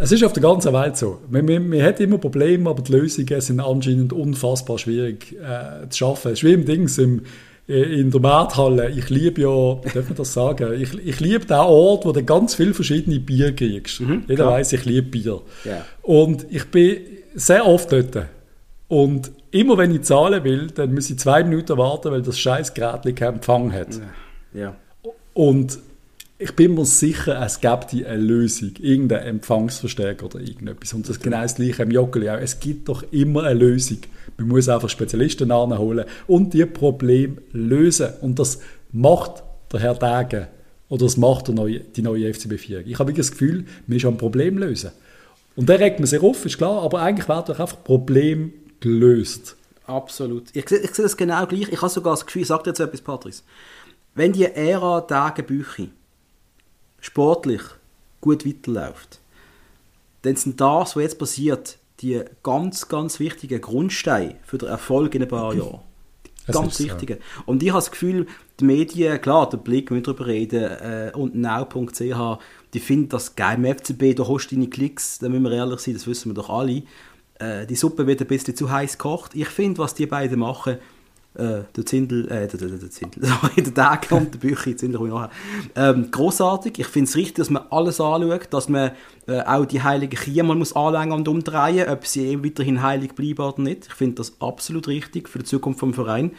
[0.00, 1.20] Es ist auf der ganzen Welt so.
[1.30, 5.98] Man, man, man hat immer Probleme, aber die Lösungen sind anscheinend unfassbar schwierig äh, zu
[5.98, 6.32] schaffen.
[6.32, 7.20] Es ist wie im Dings äh,
[7.68, 8.90] in der Markthalle.
[8.90, 12.56] Ich liebe ja, darf man das sagen, ich, ich liebe den Ort, wo du ganz
[12.56, 14.00] viele verschiedene Bier kriegst.
[14.00, 15.40] Mhm, Jeder weiß, ich liebe Bier.
[15.64, 15.84] Yeah.
[16.02, 16.96] Und ich bin
[17.36, 18.26] sehr oft dort.
[18.92, 22.74] Und immer wenn ich zahlen will, dann muss ich zwei Minuten warten, weil das scheiß
[22.74, 23.88] Gerät keinen Empfang hat.
[24.52, 24.76] Ja.
[25.32, 25.78] Und
[26.36, 30.92] ich bin mir sicher, es gibt eine Lösung, irgendeinen Empfangsverstärker oder irgendetwas.
[30.92, 32.36] Und das ist genau das Gleiche im Joggeli auch.
[32.36, 33.96] Es gibt doch immer eine Lösung.
[34.36, 38.08] Man muss einfach Spezialisten anholen und die Probleme lösen.
[38.20, 38.60] Und das
[38.92, 40.48] macht der Herr Degen
[40.90, 42.86] oder das macht der neue, die neue FCB 4.
[42.86, 44.90] Ich habe das Gefühl, man ist ein Problem lösen.
[45.56, 48.52] Und da regt man sich auf, ist klar, aber eigentlich wird doch einfach Problem
[48.82, 49.56] gelöst.
[49.86, 50.54] Absolut.
[50.54, 51.68] Ich, ich sehe das genau gleich.
[51.70, 53.42] Ich habe sogar das Gefühl, ich sage dir jetzt etwas, Patrice.
[54.14, 55.86] Wenn die Ära Tagebücher
[57.00, 57.62] sportlich
[58.20, 59.20] gut weiterläuft,
[60.22, 65.22] dann sind das, was jetzt passiert, die ganz, ganz wichtigen Grundsteine für den Erfolg in
[65.22, 65.80] ein paar Jahren.
[66.46, 67.14] Ganz wichtige.
[67.14, 67.42] So.
[67.46, 68.26] Und ich habe das Gefühl,
[68.58, 72.38] die Medien, klar, der Blick, wir darüber reden, äh, und now.ch,
[72.74, 75.80] die finden das geil im FCB, da hast du deine Klicks, da müssen wir ehrlich
[75.80, 76.82] sein, das wissen wir doch alle
[77.42, 79.32] äh, die Suppe wird ein bisschen zu heiß gekocht.
[79.34, 80.78] Ich finde, was die beiden machen,
[81.34, 84.98] äh, der Zindel, äh, der, der, der Zindel, sorry, der Tag kommt, der Bücher, Zindel
[84.98, 85.30] komme ich nachher.
[85.74, 86.78] Ähm, großartig.
[86.78, 88.92] Ich finde es richtig, dass man alles anschaut, dass man
[89.26, 93.40] äh, auch die heilige Kühe mal muss anlängen und umdrehen, ob sie weiterhin heilig bleiben
[93.40, 93.86] oder nicht.
[93.86, 96.32] Ich finde das absolut richtig für die Zukunft vom Verein.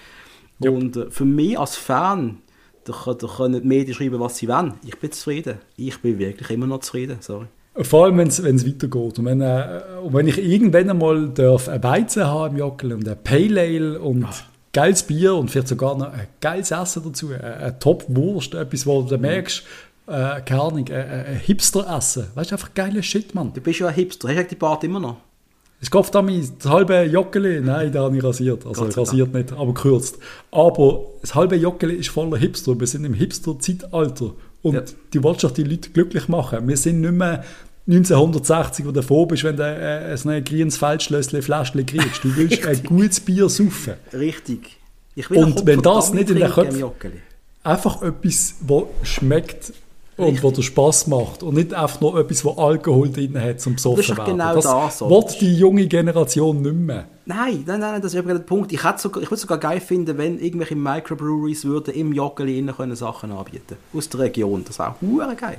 [0.60, 0.72] Ja.
[0.72, 2.38] Und äh, für mich als Fan,
[2.86, 4.76] da, da können die Medien schreiben, was sie wollen.
[4.86, 5.58] Ich bin zufrieden.
[5.76, 7.48] Ich bin wirklich immer noch zufrieden, sorry.
[7.76, 9.20] Vor allem, wenn es weitergeht.
[9.20, 13.08] Und wenn, äh, und wenn ich irgendwann einmal darf ein Weizen haben im Jockel und
[13.08, 14.44] ein Pale Ale und Ach.
[14.72, 19.02] geiles Bier und vielleicht sogar noch ein geiles Essen dazu, eine, eine Top-Wurst, etwas, wo
[19.02, 19.64] du merkst,
[20.06, 22.28] äh, keine Ahnung, ein, ein Hipster-Essen.
[22.36, 23.52] Weißt du, einfach geiler Shit, Mann.
[23.54, 24.30] Du bist ja ein Hipster.
[24.30, 25.18] Hast du die Bart immer noch?
[25.82, 28.66] Es gab damals das halbe Joggeli, nein, der habe ich rasiert.
[28.66, 30.18] Also rasiert nicht, aber gekürzt.
[30.50, 32.80] Aber das halbe Joggeli ist voller Hipster.
[32.80, 34.32] Wir sind im Hipster-Zeitalter.
[34.64, 34.82] Und ja.
[35.12, 36.68] du wolltest doch die Leute glücklich machen.
[36.68, 37.44] Wir sind nicht mehr
[37.86, 42.24] 1960, wo du froh bist, wenn du äh, ein grünes Feldschlössli Fläschchen kriegst.
[42.24, 43.94] Du willst ein gutes Bier saufen.
[44.14, 44.80] Richtig.
[45.30, 46.84] Und wenn das nicht in den Köpfen...
[47.66, 49.72] Einfach etwas, das schmeckt
[50.18, 53.76] und wo der Spaß macht und nicht einfach nur etwas, wo Alkohol drin hat zum
[53.76, 54.38] besoffen werden.
[54.38, 57.06] Genau das, das wird die junge Generation nicht mehr.
[57.26, 58.72] Nein, nein, nein, das ist eben der Punkt.
[58.74, 62.96] Ich, sogar, ich würde es sogar geil finden, wenn irgendwelche Microbreweries würden im Joggeli können
[62.96, 64.64] Sachen anbieten aus der Region.
[64.66, 65.58] Das wäre auch geil.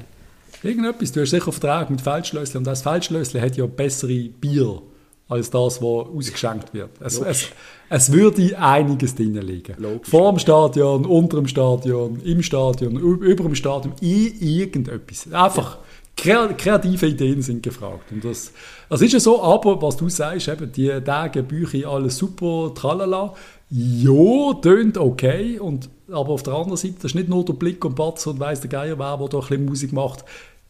[0.63, 1.13] Irgendetwas.
[1.13, 4.83] Du hast sicher Vertrag mit Feldschlössli und das Feldschlössli hat ja bessere Bier
[5.29, 6.91] als das, was ausgeschenkt wird.
[7.01, 7.49] Es, es,
[7.89, 9.75] es würde einiges drin liegen.
[9.79, 10.09] Logisch.
[10.09, 15.33] Vor dem Stadion, unter dem Stadion, im Stadion, über dem Stadion, in irgendetwas.
[15.33, 15.79] Einfach
[16.25, 16.47] ja.
[16.49, 18.11] kreative Ideen sind gefragt.
[18.11, 18.53] Und das,
[18.89, 23.35] das ist ja so, aber was du sagst, eben, die Tage, Bücher, alles super, tralala,
[23.71, 27.85] ja, tönt okay, und, aber auf der anderen Seite, das ist nicht nur der Blick
[27.85, 30.25] und Batz und weiss der Geier wer, der da ein bisschen Musik macht,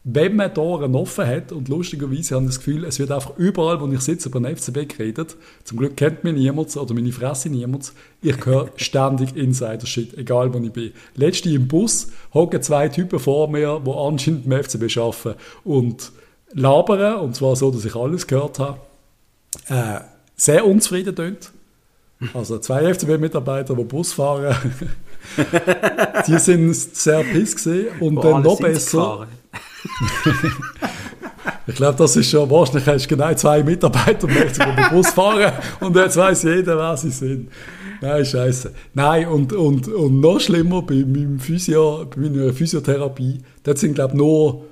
[0.07, 3.81] wenn man Tore offen hat, und lustigerweise habe ich das Gefühl, es wird einfach überall,
[3.81, 5.35] wo ich sitze, über den FCB geredet.
[5.63, 7.91] Zum Glück kennt mich niemand oder meine Fresse niemand.
[8.21, 10.91] Ich höre ständig Insider-Shit, egal wo ich bin.
[11.15, 16.11] Letzte im Bus hocken zwei Typen vor mir, die anscheinend im FCB arbeiten und
[16.53, 18.77] labern, und zwar so, dass ich alles gehört habe.
[19.69, 20.01] Äh,
[20.35, 21.51] sehr unzufrieden tönt.
[22.35, 24.55] Also zwei FCB-Mitarbeiter, die Bus fahren,
[26.27, 29.27] die sind sehr piss gesehen und dann noch besser.
[31.67, 35.51] ich glaube, das ist schon, wahrscheinlich hast genau zwei Mitarbeiter mehr zu den Bus fahren
[35.79, 37.49] und jetzt weiß jeder, wer sie sind.
[38.01, 38.71] Nein, scheiße.
[38.93, 44.17] Nein, und, und, und noch schlimmer, bei, meinem Physio, bei meiner Physiotherapie, dort sind, glaube
[44.17, 44.65] nur,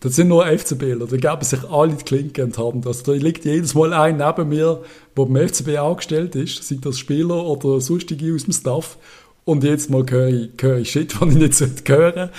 [0.00, 3.02] das sind nur FCBler, da geben sich alle die Klinken und haben das.
[3.02, 4.80] Da liegt jedes Mal ein neben mir,
[5.16, 8.96] der beim FCB angestellt ist, sei das Spieler oder sonstige aus dem Staff.
[9.44, 12.30] Und jetzt mal höre ich, höre ich Shit, was ich nicht hören sollte.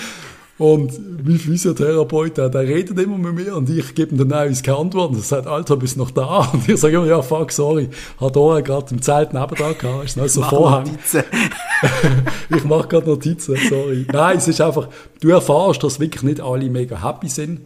[0.58, 4.63] Und mein Physiotherapeut, der, der redet immer mit mir und ich gebe ihm dann auch
[4.63, 5.10] keine Antwort.
[5.10, 6.50] Und er sagt, Alter, bist du noch da?
[6.54, 7.89] Und ich sage immer, ja, fuck, sorry.
[8.22, 10.06] Hat hier gerade im Zelt nebenan gehabt.
[10.06, 10.89] Ist noch so Vorhang.
[12.56, 14.06] ich mache gerade Notizen, sorry.
[14.10, 14.88] Nein, es ist einfach,
[15.20, 17.60] du erfährst, dass wirklich nicht alle mega happy sind.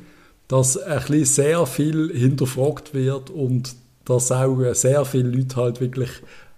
[0.47, 3.75] Dass ein bisschen sehr viel hinterfragt wird und
[4.05, 6.09] dass auch sehr viele Leute halt wirklich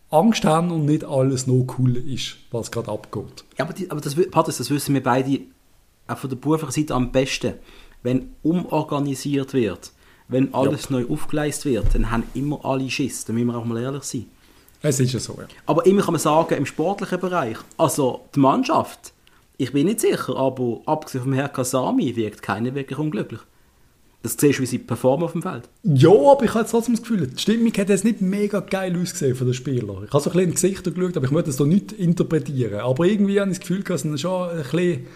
[0.09, 3.43] Angst haben und nicht alles nur cool ist, was gerade abgeht.
[3.57, 5.41] Ja, aber, die, aber das, Patrick, das wissen wir beide
[6.11, 7.53] auch von der beruflichen Seite am besten,
[8.03, 9.91] wenn umorganisiert wird,
[10.27, 10.97] wenn alles ja.
[10.97, 14.25] neu aufgeleistet wird, dann haben immer alle Schiss, da müssen wir auch mal ehrlich sein.
[14.81, 15.45] Es ist ja so, ja.
[15.65, 19.13] Aber immer kann man sagen, im sportlichen Bereich, also die Mannschaft,
[19.57, 23.41] ich bin nicht sicher, aber abgesehen vom Herrn Kasami wirkt keiner wirklich unglücklich.
[24.23, 25.67] Das siehst du, wie sie performen auf dem Feld.
[25.83, 29.35] Ja, aber ich habe trotzdem das Gefühl, die Stimmung hat jetzt nicht mega geil ausgesehen
[29.35, 30.03] von den Spielern.
[30.05, 31.91] Ich habe so ein bisschen in die Gesichter geschaut, aber ich möchte das so nicht
[31.91, 32.81] interpretieren.
[32.81, 35.07] Aber irgendwie habe ich das Gefühl, dass es schon ein bisschen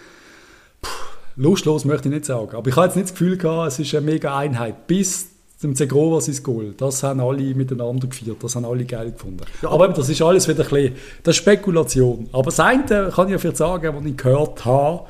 [1.36, 2.56] lustlos möchte ich nicht sagen.
[2.56, 4.86] Aber ich habe jetzt nicht das Gefühl gehabt, es ist eine mega Einheit.
[4.86, 6.74] Bis zum Zegrova sein Goal.
[6.76, 8.38] Das haben alle miteinander geführt.
[8.42, 9.44] Das haben alle geil gefunden.
[9.62, 12.28] Ja, aber, das ist alles wieder ein bisschen, das ist Spekulation.
[12.32, 15.06] Aber das eine kann ich ja vielleicht sagen, was ich gehört habe,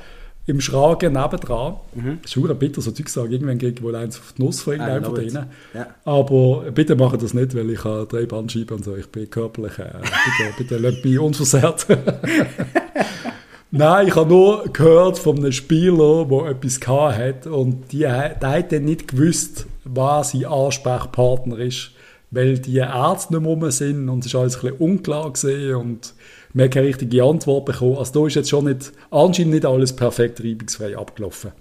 [0.49, 1.75] im Schragen nebendran.
[1.95, 2.19] Mhm.
[2.23, 3.33] Das ist bitter, so Zeug sagen.
[3.33, 5.47] Irgendwann geht wohl eins auf die Nuss von irgendeinem von denen.
[5.75, 5.89] Ja.
[6.05, 8.95] Aber bitte macht das nicht, weil ich habe drei Bandscheiben und so.
[8.95, 11.87] Ich bin körperlich, äh, bitte, bitte lasst mich unversehrt.
[13.79, 18.73] Nein, ich habe nur gehört von einem Spieler, der etwas hat und die, der hat
[18.73, 21.91] dann nicht gewusst, was sein Ansprechpartner ist,
[22.31, 25.75] weil die Ärzte nicht mehr rum sind und es war alles ein bisschen unklar gewesen
[25.75, 26.15] und
[26.55, 27.99] wir haben keine richtige Antwort bekommen.
[27.99, 31.53] Also da ist jetzt schon nicht, anscheinend nicht alles perfekt reibungsfrei abgelaufen.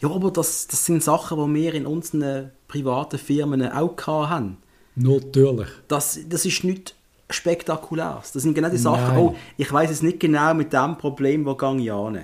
[0.00, 4.56] Ja, aber das, das sind Sachen, die wir in unseren privaten Firmen auch haben.
[4.96, 5.68] Natürlich.
[5.86, 6.95] Das, das ist nicht
[7.30, 8.32] Spektakuläres.
[8.32, 11.54] Das sind genau die Sachen, oh, ich weiß es nicht genau mit dem Problem, wo
[11.54, 12.20] gehe ich an.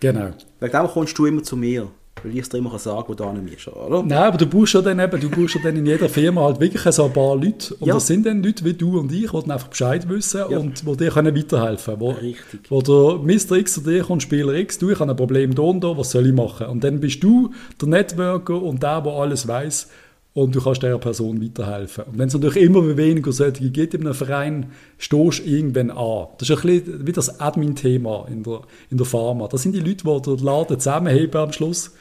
[0.00, 0.30] Genau.
[0.60, 1.88] Wegen dem kommst du immer zu mir.
[2.22, 4.02] Weil ich es dir immer sagen wo du an bist, oder?
[4.02, 6.60] Nein, aber du brauchst ja dann eben, du brauchst ja dann in jeder Firma halt
[6.60, 7.74] wirklich so ein paar Leute.
[7.74, 7.94] Und ja.
[7.94, 10.58] das sind dann Leute wie du und ich, die dann einfach Bescheid wissen ja.
[10.58, 12.16] und die dir können weiterhelfen können.
[12.16, 12.70] Richtig.
[12.70, 13.56] Wo der Mr.
[13.56, 16.12] X zu dir kommt, Spieler X, du, ich habe ein Problem da und da, was
[16.12, 16.66] soll ich machen?
[16.66, 19.88] Und dann bist du der Networker und der, der alles weiß
[20.34, 22.04] und du kannst dieser Person weiterhelfen.
[22.04, 26.28] Und wenn es natürlich immer weniger solche gibt in einem Verein, stehst du irgendwann an.
[26.38, 29.48] Das ist ein bisschen wie das Admin-Thema in der, in der Pharma.
[29.48, 31.92] Das sind die Leute, die den Laden zusammenheben am Schluss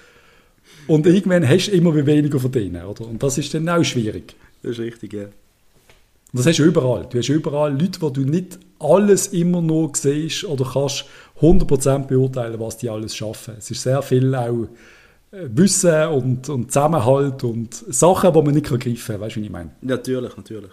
[0.87, 3.07] Und irgendwann hast du immer weniger von denen, oder?
[3.07, 4.35] Und das ist dann auch schwierig.
[4.63, 5.23] Das ist richtig, ja.
[5.23, 7.07] Und das hast du überall.
[7.09, 11.05] Du hast überall Leute, wo du nicht alles immer nur siehst oder kannst
[11.41, 13.55] 100% beurteilen, was die alles schaffen.
[13.57, 14.67] Es ist sehr viel auch
[15.31, 19.21] Wissen und, und Zusammenhalt und Sachen, die man nicht greifen kann.
[19.21, 19.71] Weißt du, wie ich meine?
[19.81, 20.71] Natürlich, natürlich.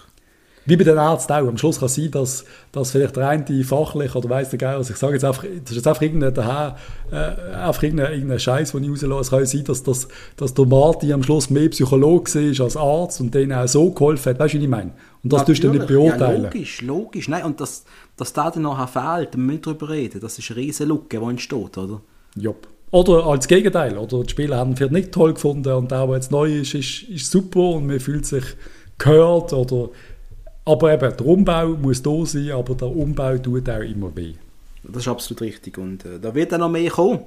[0.68, 1.48] Wie bei den Ärzten auch.
[1.48, 4.76] Am Schluss kann es sein, dass, dass vielleicht der eine fachlich oder weiss der Geil,
[4.76, 6.76] also ich sage jetzt einfach, das ist jetzt einfach irgendein, daher,
[7.10, 9.20] äh, einfach irgendein, irgendein Scheiß, den ich rauslasse.
[9.20, 13.20] Es kann sein, dass, dass, dass der Martin am Schluss mehr Psychologe ist als Arzt
[13.22, 14.40] und denen auch so geholfen hat.
[14.40, 14.90] Weißt du, wie ich meine?
[15.22, 16.42] Und das tust du nicht beurteilen.
[16.42, 17.28] Ja, logisch, logisch.
[17.28, 17.84] Nein, und dass,
[18.16, 20.20] dass der dann nachher fehlt, da müssen wir darüber reden.
[20.20, 22.02] Das ist eine riesige Lücke, die entsteht, oder?
[22.34, 22.68] Jopp.
[22.90, 26.60] Oder als Gegenteil, oder die Spieler haben vielleicht nicht toll gefunden und der jetzt neu
[26.60, 28.44] ist, ist, ist super und man fühlt sich
[28.96, 29.90] gehört oder
[30.64, 34.34] aber eben, der Umbau muss da sein, aber der Umbau tut auch immer weh.
[34.82, 37.20] Das ist absolut richtig und äh, da wird dann noch mehr kommen.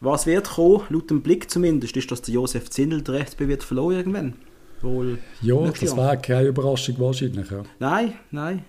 [0.00, 3.62] Was wird kommen, laut dem Blick zumindest, ist, dass der Josef Zindel der FCB wird
[3.62, 4.34] verloren irgendwann.
[4.80, 7.50] Wohl ja, das wäre keine Überraschung wahrscheinlich.
[7.50, 7.62] Ja.
[7.78, 8.64] Nein, nein.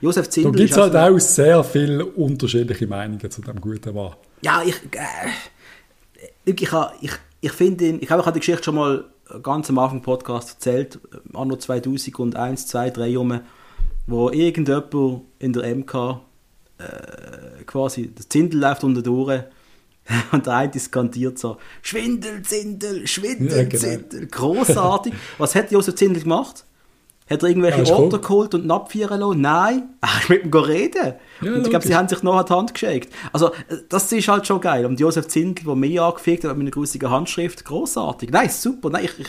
[0.00, 4.14] Josef Zindel Da gibt es halt auch sehr viele unterschiedliche Meinungen zu dem guten Mann.
[4.42, 4.76] Ja, ich...
[4.92, 5.30] Äh,
[6.44, 6.60] ich,
[7.00, 7.98] ich, ich finde ihn...
[8.02, 9.04] Ich habe die Geschichte schon mal
[9.42, 10.98] ganz am Anfang Podcast erzählt,
[11.32, 13.40] anno 2001, 2, 3 rum,
[14.06, 16.20] wo irgendjemand in der MK
[16.78, 19.42] äh, quasi das Zindel läuft unter durch
[20.32, 23.82] und der eine skandiert so Schwindel, Zindel, Schwindel, ja, genau.
[23.82, 24.26] Zindel.
[24.26, 25.14] Großartig.
[25.38, 26.64] Was hat Josef Zindel gemacht?
[27.30, 29.40] Hat er irgendwelche ja, Orte geholt und abfeiern lassen?
[29.40, 31.14] Nein, er ist mit ihm reden.
[31.40, 33.12] Ja, und ich glaube, sie haben sich noch an die Hand geschickt.
[33.32, 33.52] Also,
[33.88, 34.84] das ist halt schon geil.
[34.84, 38.30] Und Josef Zindel, der mich angefickt hat mit einer grusigen Handschrift, großartig.
[38.30, 38.90] Nein, super.
[38.90, 39.28] Nein, ich, ich,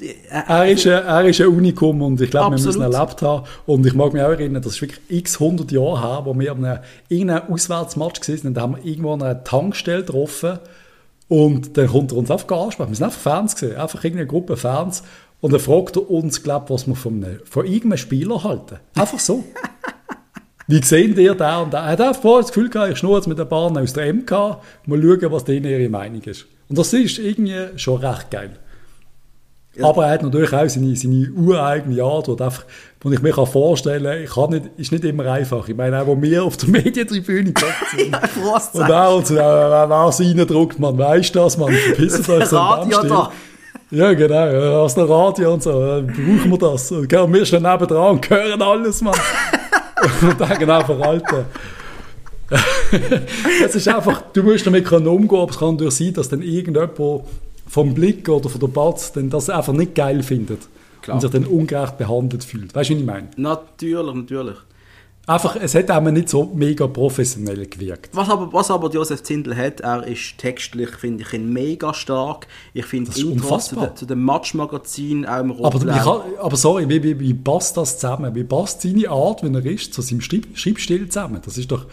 [0.00, 3.46] äh, er, ist ein, er ist ein Unikum und ich glaube, wir müssen erlebt haben.
[3.66, 6.50] Und ich mag mich auch erinnern, das ist wirklich x 100 Jahre her, wo wir
[6.50, 10.58] an einem, irgendeinem Auswärtsmatch gesehen sind, da haben wir irgendwo an einer Tankstelle getroffen
[11.28, 12.90] und dann kommt er uns einfach ansprechen.
[12.90, 15.02] Wir sind einfach Fans gesehen, einfach irgendeine Gruppe Fans
[15.42, 18.78] und er fragt uns, glaub, was wir von, einem, von irgendeinem Spieler halten.
[18.94, 19.42] Einfach so.
[20.68, 21.84] Wie sehen ihr da und da?
[21.84, 24.30] Er hat einfach das Gefühl gehabt, ich schnurre jetzt mit den Bahn aus der MK,
[24.86, 26.46] mal schauen, was denen ihre Meinung ist.
[26.68, 28.56] Und das ist irgendwie schon recht geil.
[29.74, 29.86] Ja.
[29.86, 32.64] Aber er hat natürlich auch seine, seine ureigene Art, wo, einfach,
[33.00, 35.68] wo ich mir vorstellen kann, ich kann nicht, ist nicht immer einfach.
[35.68, 37.52] Ich meine, auch wo wir auf der Medientribüne
[37.96, 38.12] sind.
[38.12, 43.02] ja, und auch, und, äh, es reindruckt, man weiß das, man verpisst euch so Radio
[43.02, 43.32] da.
[43.92, 44.82] Ja, genau.
[44.84, 45.70] Aus der Radio und so.
[45.70, 46.90] Brauchen wir das.
[46.90, 49.14] Und wir stehen neben dran und hören alles, Mann.
[50.22, 51.44] und denken einfach, Alter.
[53.62, 56.92] es ist einfach, du musst damit umgehen, aber es kann durch sein, dass dann irgendjemand
[57.68, 60.60] vom Blick oder von der Batz dann das einfach nicht geil findet.
[61.02, 61.16] Klar.
[61.16, 62.74] Und sich dann ungerecht behandelt fühlt.
[62.74, 63.28] Weißt du, was ich meine?
[63.36, 64.56] Natürlich, natürlich.
[65.24, 68.10] Einfach, es hat auch nicht so mega professionell gewirkt.
[68.12, 72.48] Was aber, was aber Josef Zindel hat, er ist textlich, finde ich, ihn mega stark.
[72.74, 77.00] Ich finde Intros zu, de, zu dem Match-Magazin auch im aber, kann, aber sorry, wie,
[77.04, 78.34] wie, wie passt das zusammen?
[78.34, 81.40] Wie passt seine Art, wenn er ist, zu seinem Schreibstil zusammen?
[81.44, 81.86] Das ist doch,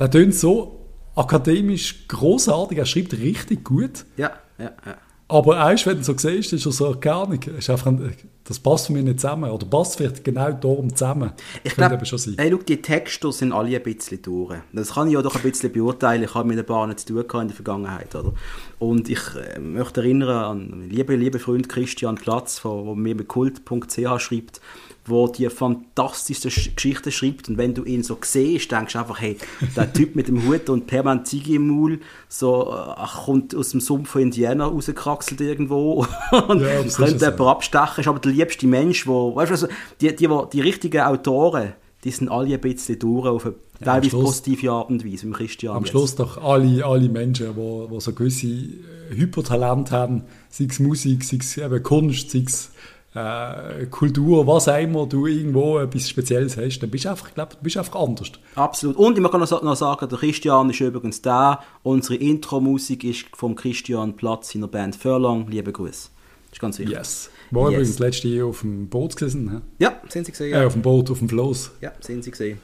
[0.00, 0.80] der tönt so
[1.14, 4.06] akademisch großartig, er schreibt richtig gut.
[4.16, 4.96] Ja, ja, ja.
[5.26, 8.14] Aber erst, wenn du so siehst, ist er so gar Ahnung, ist einfach ein,
[8.44, 9.50] das passt für mich nicht zusammen.
[9.50, 11.32] Oder passt vielleicht genau darum zusammen.
[11.62, 12.34] Ich glaube, schon sein.
[12.36, 14.58] Hey, schau, die Texte sind alle ein bisschen durch.
[14.72, 16.24] Das kann ich ja doch ein bisschen beurteilen.
[16.24, 18.14] Ich habe mit der Bahn zu tun in der Vergangenheit.
[18.14, 18.34] Oder?
[18.78, 24.20] Und ich äh, möchte erinnern an meinen lieben, Freund Christian Platz, der mir bei kult.ch
[24.20, 24.60] schreibt,
[25.06, 29.36] wo die fantastische Geschichten schreibt und wenn du ihn so siehst, denkst du einfach, hey,
[29.76, 33.80] der Typ mit dem Hut und permanent Ziege im Maul, so, ach, kommt aus dem
[33.80, 36.06] Sumpf von Indiana rausgekraxelt irgendwo
[36.48, 39.66] und ja, könnte jemand abstechen, ist aber der liebste Mensch, wo, weißt du, also,
[40.00, 41.74] die, die, die, die richtigen Autoren,
[42.04, 45.26] die sind alle ein bisschen durch auf eine ja, teilweise Schluss, positive Art und Weise,
[45.26, 45.76] im Christian.
[45.76, 45.90] Am jetzt.
[45.90, 51.24] Schluss doch alle, alle Menschen, die, die so gewisse äh, Hypertalent haben, sei es Musik,
[51.24, 52.70] sei es eben Kunst, sei es
[53.14, 57.62] äh, Kultur, was auch immer du irgendwo etwas Spezielles hast, dann bist du einfach, glaub,
[57.62, 58.32] bist einfach anders.
[58.56, 58.96] Absolut.
[58.96, 61.62] Und ich kann noch sagen, der Christian ist übrigens da.
[61.84, 65.46] Unsere Intro-Musik ist vom Christian Platz in der Band Furlong.
[65.48, 66.08] Liebe Grüße.
[66.46, 66.96] Das ist ganz wichtig.
[66.96, 67.30] Yes.
[67.52, 67.78] War yes.
[67.78, 69.50] übrigens letzte Jahr auf dem Boot gewesen.
[69.50, 69.84] He?
[69.84, 70.50] Ja, sind sie gesehen.
[70.50, 70.62] Ja.
[70.62, 71.70] Äh, auf dem Boot, auf dem Floß.
[71.80, 72.58] Ja, sind sie gesehen.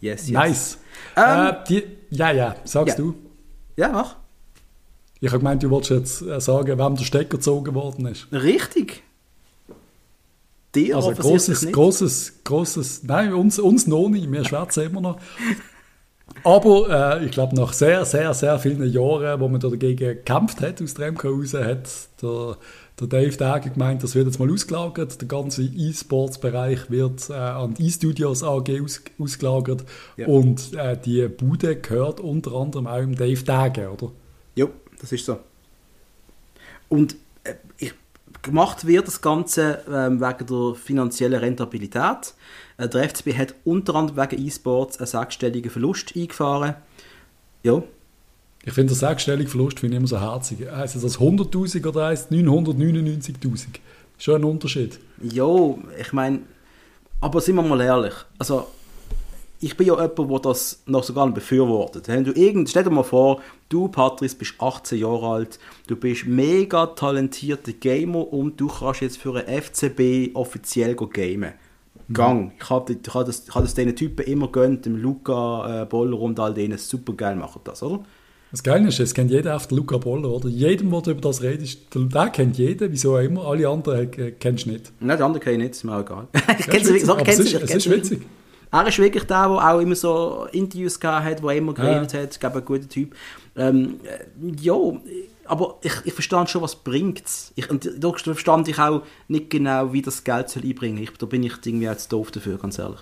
[0.00, 0.30] Yes, yes.
[0.30, 0.78] Nice.
[1.16, 3.04] Ähm, äh, die, ja, ja, sagst ja.
[3.04, 3.14] du.
[3.76, 4.16] Ja, mach.
[5.20, 8.28] Ich habe gemeint, du wolltest jetzt äh, sagen, wem der Stecker gezogen worden ist.
[8.32, 9.02] Richtig
[10.84, 11.74] dir also großes, nicht.
[11.74, 15.18] großes, großes, nein, uns, uns noch nicht, wir schwärzen immer noch.
[16.44, 20.60] Aber äh, ich glaube, nach sehr, sehr, sehr vielen Jahren, wo man da dagegen gekämpft
[20.60, 21.88] hat, aus der MK raus, hat
[22.22, 22.56] der,
[23.00, 25.20] der Dave Dage gemeint, das wird jetzt mal ausgelagert.
[25.20, 29.84] Der ganze E-Sports-Bereich wird äh, an die E-Studios AG aus, ausgelagert.
[30.16, 30.26] Ja.
[30.26, 34.12] Und äh, die Bude gehört unter anderem auch dem Dave Dage, oder?
[34.54, 34.66] Ja,
[35.00, 35.38] das ist so.
[36.88, 37.16] Und
[38.42, 42.34] gemacht wird das Ganze ähm, wegen der finanziellen Rentabilität.
[42.76, 46.74] Äh, der FCB hat unter anderem wegen E-Sports einen sechsstelligen Verlust eingefahren.
[47.62, 47.82] Ja.
[48.64, 50.70] Ich finde, der sechsstellige Verlust finde ich immer so herzig.
[50.70, 53.66] Heißt das 100'000 oder heißt 999'000?
[54.18, 54.98] Schon ein Unterschied.
[55.22, 56.40] Ja, ich meine,
[57.20, 58.66] aber sind wir mal ehrlich, also
[59.60, 62.08] ich bin ja jemand, der das noch sogar befürwortet.
[62.08, 66.26] Wenn du irgend, stell dir mal vor, du, Patrice, bist 18 Jahre alt, du bist
[66.26, 71.54] mega talentierter Gamer und du kannst jetzt für ein FCB offiziell gamen.
[72.06, 72.14] Mhm.
[72.14, 72.52] Gang.
[72.60, 76.20] Ich habe ich hab das, hab das diesen Typen immer gönnt, dem Luca äh, Boller
[76.20, 78.04] und all denen, super geil machen das, oder?
[78.50, 80.48] Das Geile ist, es kennt jeder auf den Luca Boller, oder?
[80.48, 83.44] Jedem, der über das redet, der kennt jeder, wieso auch immer.
[83.44, 84.90] Alle anderen äh, kennst du nicht.
[85.00, 86.28] Nein, die anderen kenne ich nicht, ist mir auch egal.
[86.58, 88.22] ich kenne sie, wirklich, es ist, es ist witzig.
[88.70, 92.20] Er ist wirklich der, der auch immer so Interviews gehabt hat, der immer geredet ja.
[92.20, 92.32] hat.
[92.32, 93.14] Ich glaube, ein guter Typ.
[93.56, 94.74] Ähm, äh, ja,
[95.46, 97.52] aber ich, ich verstand schon, was bringt es.
[97.98, 101.14] Da verstand ich auch nicht genau, wie das Geld soll einbringen soll.
[101.18, 103.00] Da bin ich irgendwie auch zu doof dafür, ganz ehrlich.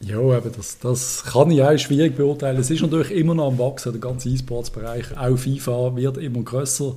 [0.00, 2.58] Ja, aber das, das kann ich auch schwierig beurteilen.
[2.58, 5.16] Es ist natürlich immer noch am Wachsen, der ganze E-Sports-Bereich.
[5.18, 6.94] Auch FIFA wird immer grösser,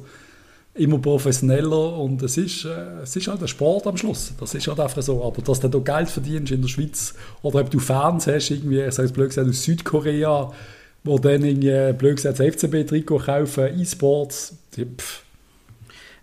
[0.73, 4.33] immer professioneller und es ist, äh, es ist halt ein Sport am Schluss.
[4.39, 5.23] Das ist halt einfach so.
[5.23, 8.81] Aber dass du da Geld verdienst in der Schweiz oder ob du Fans hast, irgendwie,
[8.81, 10.51] ich sage es blöd gesagt, aus Südkorea,
[11.03, 15.23] wo dann irgendwie, blöd gesagt, das FCB-Trikot kaufen, E-Sports, pff.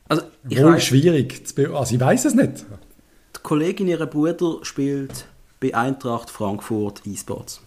[0.09, 1.43] Also, ich Wohl weiß, schwierig.
[1.75, 2.65] Also ich weiß es nicht.
[3.37, 5.27] Die Kollegin ihrer Bruder spielt
[5.61, 7.61] bei Eintracht Frankfurt E-Sports.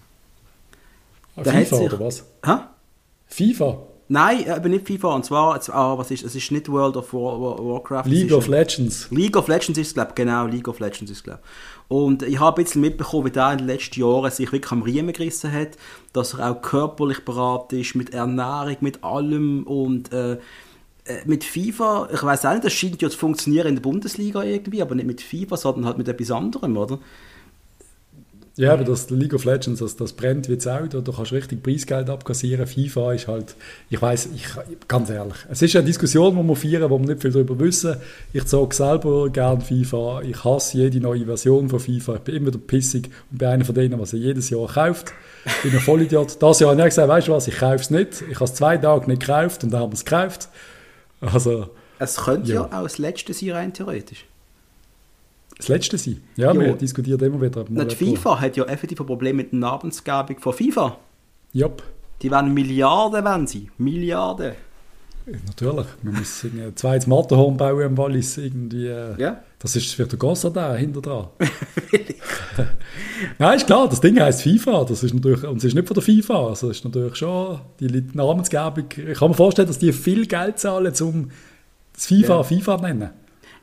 [1.35, 2.23] Ah, FIFA sich, oder was?
[2.43, 2.55] Hä?
[3.27, 3.77] FIFA?
[4.11, 5.15] Nein, aber nicht FIFA.
[5.15, 8.07] Und zwar, ah, was ist, es ist nicht World of War, War, Warcraft.
[8.07, 9.07] League of Legends.
[9.09, 10.15] League of Legends ist es, glaube ich.
[10.15, 11.39] Genau, League of Legends ist es, glaube
[11.87, 14.81] Und ich habe ein bisschen mitbekommen, wie der in den letzten Jahren sich wirklich am
[14.81, 15.77] Riemen gerissen hat,
[16.11, 20.37] dass er auch körperlich bereit ist, mit Ernährung, mit allem und äh, äh
[21.23, 24.81] mit FIFA, ich weiß auch nicht, das scheint ja zu funktionieren in der Bundesliga irgendwie,
[24.81, 26.99] aber nicht mit FIFA, sondern halt mit etwas anderem, oder?
[28.57, 31.63] Ja, aber das League of Legends, das, das brennt wie Sau, da kannst du richtig
[31.63, 32.67] Preisgeld abkassieren.
[32.67, 33.55] FIFA ist halt,
[33.89, 34.45] ich weiß, ich,
[34.89, 37.95] ganz ehrlich, es ist eine Diskussion, die wir führen, wo wir nicht viel darüber wissen.
[38.33, 42.51] Ich sage selber gerne FIFA, ich hasse jede neue Version von FIFA, ich bin immer
[42.51, 45.13] der pissig und bin einer von denen, was er jedes Jahr kauft.
[45.45, 46.41] Ich bin ein Vollidiot.
[46.41, 48.21] Das Jahr habe ich gesagt, weißt du was, ich kaufe es nicht.
[48.29, 50.49] Ich habe es zwei Tage nicht gekauft und dann haben wir es gekauft.
[51.21, 52.55] Also, es könnte ja.
[52.55, 54.25] ja auch das letzte sein, rein theoretisch
[55.61, 56.21] das letzte sein.
[56.35, 56.59] Ja, jo.
[56.59, 57.65] wir diskutieren immer wieder.
[57.69, 60.97] Na, die FIFA hat ja effektiv ein Problem mit der Namensgebung von FIFA.
[61.53, 61.83] Jupp.
[62.21, 63.69] Die werden Milliarden, wenn sie.
[63.77, 64.53] Milliarden.
[65.47, 65.85] Natürlich.
[66.01, 68.37] Man muss ein zweites Matterhorn bauen im Wallis.
[68.37, 69.43] Irgendwie, äh, ja.
[69.59, 71.27] Das ist für den Gossadin hinter dran.
[73.39, 74.85] Nein, ist klar, das Ding heisst FIFA.
[74.85, 76.47] Das ist natürlich, und es ist nicht von der FIFA.
[76.47, 78.85] Also ist natürlich schon die Namensgebung.
[78.95, 81.29] Ich kann mir vorstellen, dass die viel Geld zahlen, um
[81.93, 82.43] das FIFA ja.
[82.43, 83.09] FIFA zu nennen.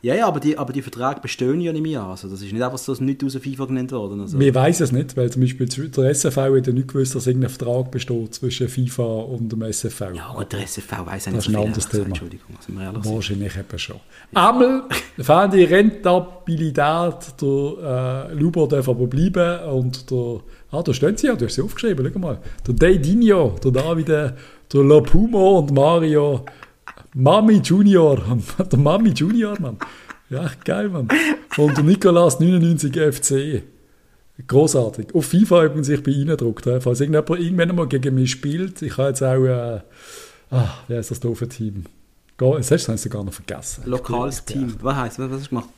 [0.01, 2.01] Ja, ja, aber die, aber die Verträge bestehen ja nicht mehr.
[2.01, 4.21] Also das ist nicht einfach so, dass nicht aus der FIFA genannt worden.
[4.21, 4.39] Also.
[4.39, 7.49] Wir wissen es nicht, weil zum Beispiel der SFV hat ja nicht gewusst, dass irgendein
[7.49, 10.01] Vertrag besteht zwischen FIFA und dem SFV.
[10.13, 11.47] Ja, und der SFV weiß ja nicht so.
[11.47, 12.05] Das ist ein anderes Thema.
[12.05, 13.97] Entschuldigung, sind wir ehrlich Wahrscheinlich eben schon.
[14.33, 14.83] Einmal
[15.19, 20.39] fand die Rentabilität, der äh, Lubo darf aber bleiben und der,
[20.71, 22.39] ah, da stehen sie ja, du hast sie aufgeschrieben, schau mal.
[22.65, 24.35] Der Deidinho, der David, der
[24.73, 26.45] Lapumo und Mario
[27.19, 28.17] Mami Junior,
[28.71, 29.77] der Mami Junior, Mann.
[30.29, 31.09] Ja, geil, Mann.
[31.57, 33.63] Und der Nikolas 99 FC.
[34.47, 35.13] Großartig.
[35.13, 36.63] Auf FIFA übrigens sich bei Ihnen gedruckt.
[36.63, 39.81] Falls irgendjemand irgendwann mal gegen mich spielt, ich habe jetzt auch, äh,
[40.51, 41.83] ah, wie heißt das doofe Team?
[42.37, 43.83] Das hast du gar noch vergessen.
[43.85, 44.75] Lokales Team.
[44.81, 45.29] Was heißt was?
[45.29, 45.69] Was hast du gemacht?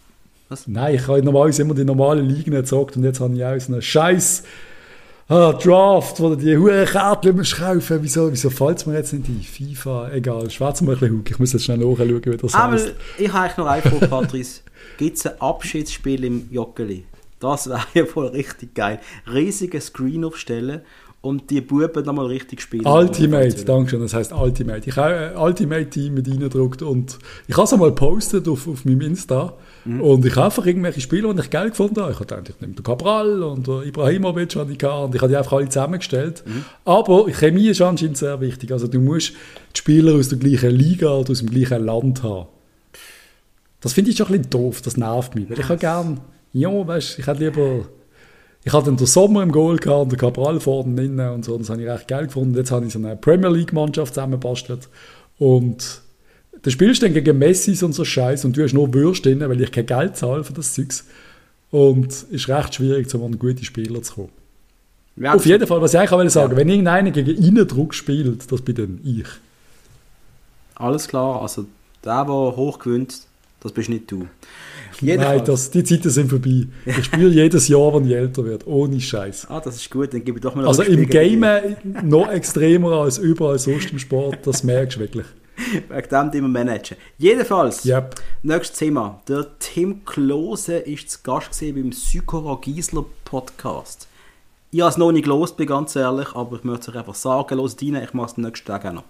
[0.49, 0.67] Was?
[0.67, 3.73] Nein, ich habe normalerweise immer die normalen Ligen gezockt und jetzt habe ich auch so
[3.73, 4.43] einen Scheiß
[5.31, 9.13] ah, Draft, wo du die hohen Kärtchen musst kaufen Wieso, wieso fällt es mir jetzt
[9.13, 9.41] nicht ein?
[9.41, 10.49] FIFA, egal.
[10.49, 12.93] Schwarz mal ein bisschen Ich muss jetzt schnell nachschauen, wie das Aber heißt.
[13.17, 14.61] ich habe eigentlich noch eine Frage, Patrice.
[14.97, 17.05] Gibt es ein Abschiedsspiel im Joggeli?
[17.39, 18.99] Das wäre ja voll richtig geil.
[19.31, 20.81] Riesige Screen aufstellen
[21.21, 22.85] und die Buben nochmal richtig spielen.
[22.85, 24.89] Ultimate, danke schön, das heisst Ultimate.
[24.89, 29.01] Ich habe ein Ultimate-Team mit reingedruckt und ich habe es einmal gepostet auf, auf meinem
[29.01, 29.53] Insta
[29.85, 30.01] mhm.
[30.01, 32.11] und ich habe einfach irgendwelche Spiele, die ich geil gefunden habe.
[32.11, 35.53] Ich habe gedacht, ich nehme den Cabral und den Ibrahimovic und ich habe die einfach
[35.53, 36.43] alle zusammengestellt.
[36.45, 36.65] Mhm.
[36.85, 38.71] Aber Chemie ist anscheinend sehr wichtig.
[38.71, 39.33] Also du musst
[39.75, 42.47] die Spieler aus der gleichen Liga oder aus dem gleichen Land haben.
[43.79, 45.49] Das finde ich schon ein bisschen doof, das nervt mich.
[45.49, 46.17] Weil ich habe gerne,
[46.53, 47.85] ja, weißt, ich hätte lieber
[48.63, 51.69] ich hatte den Sommer im Goal gehabt und den Cabral vorne drin und so, das
[51.69, 52.55] habe ich recht geil gefunden.
[52.55, 54.87] Jetzt habe ich so eine Premier League Mannschaft zusammengebastelt
[55.39, 56.01] und
[56.63, 59.47] da spielst du dann gegen Messi und so Scheiß und du hast nur Würste drin,
[59.47, 61.05] weil ich kein Geld zahle für das Zeugs.
[61.71, 64.29] Und es ist recht schwierig, um an gute Spieler zu kommen.
[65.15, 66.57] Ja, Auf jeden Fall, was ich eigentlich auch sagen ja.
[66.57, 69.27] wenn irgendeiner gegen Innendruck spielt, das bin dann ich.
[70.75, 71.65] Alles klar, also
[72.03, 73.21] Der, der hoch gewinnt,
[73.61, 74.27] das bist nicht du.
[74.99, 75.37] Jedenfalls.
[75.37, 76.67] Nein, das, die Zeiten sind vorbei.
[76.85, 79.47] Ich spiele jedes Jahr, wenn ich älter werde, ohne Scheiß.
[79.49, 81.45] Ah, das ist gut, dann gebe ich doch mal Also im Game
[82.03, 85.25] noch extremer als überall sonst im Sport, das merkst du wirklich.
[85.89, 86.97] Wegen dem wir managen.
[87.17, 88.15] Jedenfalls, yep.
[88.43, 89.21] nächstes Thema.
[89.27, 94.07] Der Tim Klose ist zu Gast beim Sykora Giesler Podcast.
[94.71, 97.15] Ich habe es noch nicht gelost, bin ganz ehrlich, aber ich möchte es euch einfach
[97.15, 99.03] sagen, los rein, ich mache es den nächsten Tag auch noch.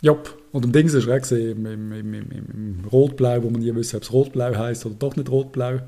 [0.00, 0.16] Ja,
[0.52, 3.74] und im Ding ist es auch gesehen, im, im, im, im Rot-Blau, wo man nie
[3.74, 5.80] wissen, ob es Rot-Blau heisst oder doch nicht Rot-Blau.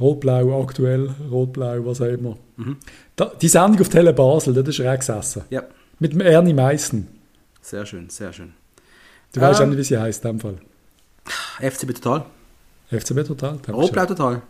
[0.00, 2.36] Rot-Blau aktuell, Rot-Blau, was auch immer.
[2.56, 2.76] Mhm.
[3.14, 5.42] Da, die Sendung auf Tele Basel, das ist er gesessen.
[5.50, 5.62] Ja.
[6.00, 7.06] Mit dem Ernie Meissen.
[7.62, 8.54] Sehr schön, sehr schön.
[9.34, 10.58] Du ähm, weißt auch nicht, wie sie heißt in dem Fall.
[11.60, 12.24] FCB Total.
[12.90, 13.58] FCB Total?
[13.68, 14.42] Rot-Blau Total.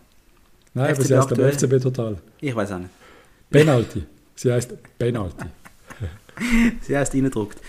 [0.73, 2.17] Nein, FCB aber sie heißt aber FCB Total.
[2.39, 2.91] Ich weiß auch nicht.
[3.49, 4.03] Penalty.
[4.35, 5.45] Sie heißt Penalty.
[6.81, 7.59] sie heißt Innendruckt.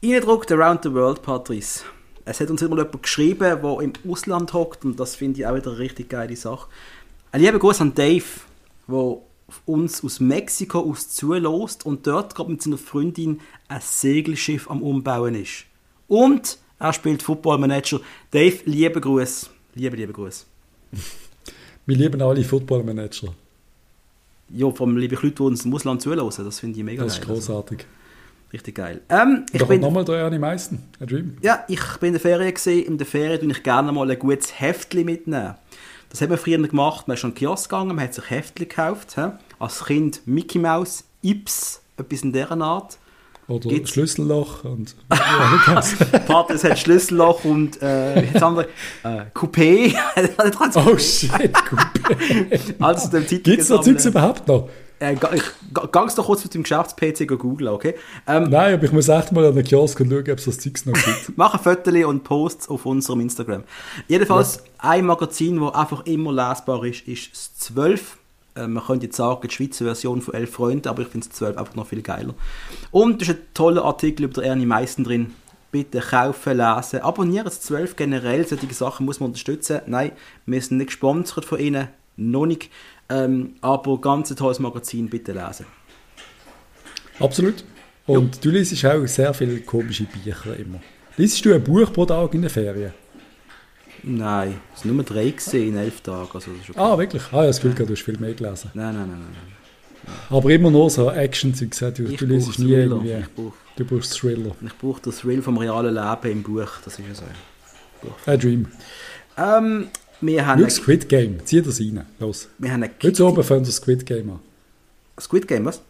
[0.00, 1.82] Innendruckt Around the World, Patrice.
[2.24, 5.56] Es hat uns immer jemand geschrieben, der im Ausland hockt und das finde ich auch
[5.56, 6.68] wieder eine richtig geile Sache.
[7.32, 8.24] Ein lieber Gruß an Dave,
[8.86, 9.16] der
[9.66, 15.34] uns aus Mexiko aus zulässt und dort gerade mit seiner Freundin ein Segelschiff am Umbauen
[15.34, 15.64] ist.
[16.08, 18.00] Und er spielt Football Manager.
[18.30, 19.50] Dave, liebe Gruß.
[19.74, 20.46] Liebe, liebe Gruß.
[21.86, 23.34] Wir lieben alle Football Manager.
[24.50, 26.44] Ja, vom liebe Leute, die uns im Ausland zulassen.
[26.44, 27.26] Das finde ich mega das geil.
[27.28, 27.78] Das ist großartig.
[27.78, 29.00] Also, richtig geil.
[29.10, 31.36] Ähm, ich bin nochmal Meissen, ein Dream.
[31.42, 32.86] Ja, ich bin in der Ferien gesehen.
[32.86, 35.54] In der Ferien tue ich gerne mal ein gutes Heftchen mitnehmen.
[36.08, 37.08] Das haben wir früher gemacht.
[37.08, 39.16] Man ist schon in den Kiosk gegangen, man hat sich Heftchen gekauft.
[39.16, 39.28] He?
[39.58, 42.98] Als Kind Mickey Mouse, Ips, etwas in dieser Art.
[43.48, 43.90] Oder Gibt's?
[43.92, 44.94] Schlüsselloch und
[46.26, 48.64] Partners hat Schlüsselloch und äh, jetzt haben wir
[49.04, 49.94] äh, Coupé.
[50.74, 52.74] oh shit, Coupé.
[52.78, 54.68] also dem Titel Gibt es da Zeugs überhaupt noch?
[55.00, 57.94] Äh, ich ganz doch kurz mit dem Geschäfts-PC googeln, okay?
[58.26, 60.58] Ähm, Nein, aber ich muss echt mal an den Kiosk und schauen, ob es das
[60.58, 61.32] Zeugs noch gibt.
[61.36, 63.64] Mach ein Foto und Posts auf unserem Instagram.
[64.08, 64.90] Jedenfalls, ja.
[64.90, 68.27] ein Magazin, das einfach immer lesbar ist, ist das 12 äh,
[68.66, 71.56] man könnte jetzt sagen, die Schweizer Version von «Elf Freunde», aber ich finde es 12
[71.56, 72.34] einfach noch viel geiler.
[72.90, 75.34] Und es ist ein toller Artikel über Ernie Meissen drin.
[75.70, 78.46] Bitte kaufen, lesen, abonnieren das 12 generell.
[78.46, 79.82] Solche Sachen muss man unterstützen.
[79.86, 80.12] Nein,
[80.46, 82.70] wir sind nicht gesponsert von Ihnen, noch nicht.
[83.10, 85.66] Ähm, aber ganz ein tolles Magazin, bitte lesen.
[87.20, 87.64] Absolut.
[88.06, 88.40] Und ja.
[88.42, 90.80] du liest auch sehr viele komische Bücher immer.
[91.16, 92.92] Liest du ein Buch pro Tag in den Ferien?
[94.02, 96.28] Nein, es waren nur drei in elf Tagen.
[96.32, 96.78] Also okay.
[96.78, 97.22] Ah, wirklich?
[97.32, 98.70] Ah, ja, das Gefühl, du hast viel mehr gelesen.
[98.74, 99.20] Nein, nein, nein.
[99.20, 99.58] nein.
[100.30, 101.94] Aber immer nur so Action-Zeug.
[101.94, 103.24] Du, du liest nie irgendwie.
[103.34, 104.52] Brauch, du brauchst Thriller.
[104.64, 106.70] Ich brauche den Thrill vom realen Leben im Buch.
[106.84, 108.30] Das ist ja so.
[108.30, 108.66] A Dream.
[109.36, 109.88] Ähm,
[110.20, 111.44] wir haben Schau Squid Game.
[111.44, 112.06] Zieh das rein.
[112.18, 112.48] Los.
[112.58, 114.40] Wir haben Heute oben fangen wir Squid Game an.
[115.20, 115.80] Squid Game, was?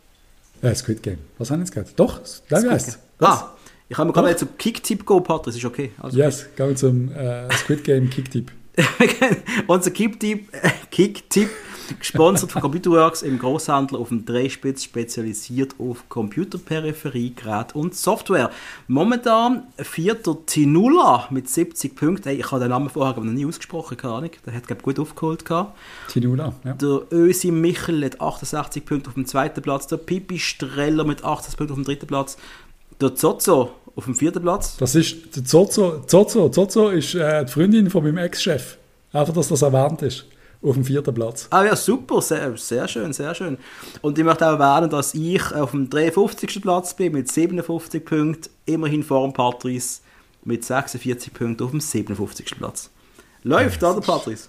[0.63, 1.19] Ja, Squid Game.
[1.39, 1.93] Was haben wir jetzt gesagt?
[1.97, 3.53] Doch, das heißt Ah,
[3.89, 5.93] ich kann gerade zum Kicktipp gehen, Patrick, das ist okay.
[5.99, 6.51] Also yes, okay.
[6.57, 8.53] gehen wir zum äh, Squid Game Kicktipp.
[9.67, 11.49] Unser Kicktipp, äh, Kicktipp,
[11.99, 18.51] gesponsert von Computerworks im Großhandel auf dem Drehspitz, spezialisiert auf Computerperipherie, Gerät und Software.
[18.87, 22.29] Momentan vierter Tinula mit 70 Punkten.
[22.29, 24.31] Hey, ich habe den Namen vorher noch nie ausgesprochen, keine Ahnung.
[24.45, 25.45] Der hat glaube gut aufgeholt.
[26.09, 26.73] Tinula, ja.
[26.75, 31.57] Der Ösi Michel hat 68 Punkte auf dem zweiten Platz, der Pipi Streller mit 80
[31.57, 32.37] Punkten auf dem dritten Platz,
[33.01, 34.77] der Zozo auf dem vierten Platz.
[34.79, 36.01] Das ist der Zozo.
[36.07, 38.77] Zozo, Zozo ist äh, die Freundin von meinem Ex-Chef.
[39.13, 40.27] Einfach, dass das erwähnt ist.
[40.61, 41.47] Auf dem vierten Platz.
[41.51, 43.59] Ah ja, super, sehr, sehr schön, sehr schön.
[44.03, 46.61] Und ich möchte auch erwähnen, dass ich auf dem 53.
[46.61, 50.01] Platz bin mit 57 Punkten, immerhin vor dem Patrice
[50.45, 52.57] mit 46 Punkten auf dem 57.
[52.57, 52.91] Platz.
[53.45, 54.49] Läuft, ja, oder Patrice?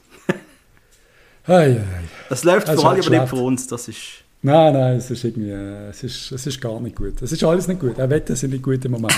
[1.44, 2.04] Hey, hey.
[2.30, 4.24] Das läuft vor allem aber nicht für uns, das ist...
[4.42, 7.22] Nein, nein, es ist irgendwie, es ist, es ist gar nicht gut.
[7.22, 8.00] Es ist alles nicht gut.
[8.00, 9.18] Auch Wetten sind nicht gut im Moment.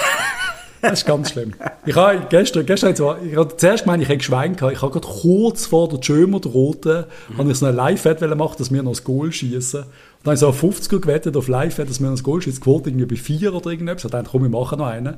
[0.82, 1.53] Das ist ganz schlimm.
[1.86, 4.74] Ich habe gestern, gestern zwar, ich habe zuerst gemeint, ich hätte Schwein gehabt.
[4.74, 7.38] Ich habe gerade kurz vor der Schömer, der Roten, mhm.
[7.38, 9.82] habe ich so ein Live-Wett machen, dass wir noch das Goal schießen.
[9.82, 9.88] Und
[10.24, 12.61] dann habe ich so auf 50er gewettet auf Live-Wett, dass wir noch das Goal schießen.
[12.63, 14.05] Quote irgendwie bei 4 oder irgendetwas.
[14.05, 15.17] Ich dachte, komm, wir machen noch einen.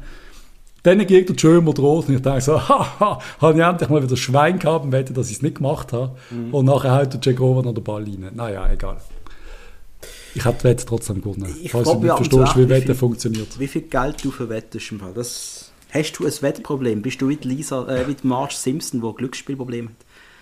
[0.84, 4.18] Dann geht der Schömer droht und ich denke so, haha, habe ich endlich mal wieder
[4.18, 6.18] Schwein gehabt und wette, dass ich es nicht gemacht habe.
[6.30, 6.54] Mhm.
[6.54, 8.32] Und nachher haut der Jack Over noch den Ball rein.
[8.34, 8.97] Naja, egal.
[10.36, 11.55] Ich habe die Wette trotzdem gewonnen.
[11.61, 13.59] Ich falls du nicht verstehst, wie Wette funktioniert.
[13.59, 15.13] Wie viel Geld du verwettest im Fall?
[15.13, 17.01] Das, hast du ein Wettproblem?
[17.01, 19.95] Bist du wie Lisa, äh, wie Marge Simpson, der Glücksspielprobleme hat?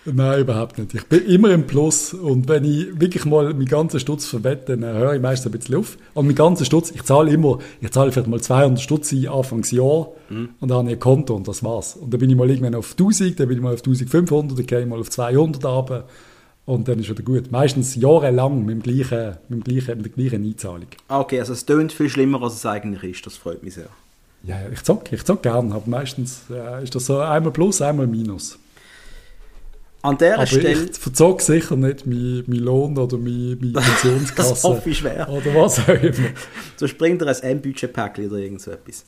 [0.03, 0.95] Nein, überhaupt nicht.
[0.95, 4.95] Ich bin immer im Plus und wenn ich wirklich mal meinen ganzen Stutz verwette, dann
[4.95, 5.95] höre ich meistens ein bisschen auf.
[6.15, 10.07] Und meinen ganzen Stutz, ich zahle immer, ich zahle vielleicht mal 200 Stutz ein Anfangsjahr
[10.29, 10.49] mhm.
[10.59, 11.97] und dann habe ich ein Konto und das war's.
[11.97, 14.65] Und dann bin ich mal irgendwann auf 1000, dann bin ich mal auf 1500, dann
[14.65, 16.05] gehe ich mal auf 200 runter
[16.66, 17.51] und dann ist wieder gut.
[17.51, 20.88] Meistens jahrelang mit, dem gleichen, mit, dem gleichen, mit der gleichen Einzahlung.
[21.07, 23.26] Ah, okay, also es tönt viel schlimmer, als es eigentlich ist.
[23.26, 23.89] Das freut mich sehr.
[24.43, 28.07] Ja, ich zocke ich zock gerne, aber meistens äh, ist das so einmal plus, einmal
[28.07, 28.57] minus.
[30.04, 30.86] An aber Stelle...
[30.89, 34.49] ich verzog sicher nicht meinen mein Lohn oder meine, meine Pensionskasse.
[34.49, 35.30] das hoffe ich schwer.
[35.30, 36.30] Oder was auch immer.
[36.76, 39.06] so springt er ein M-Budget-Päckchen oder irgend so etwas.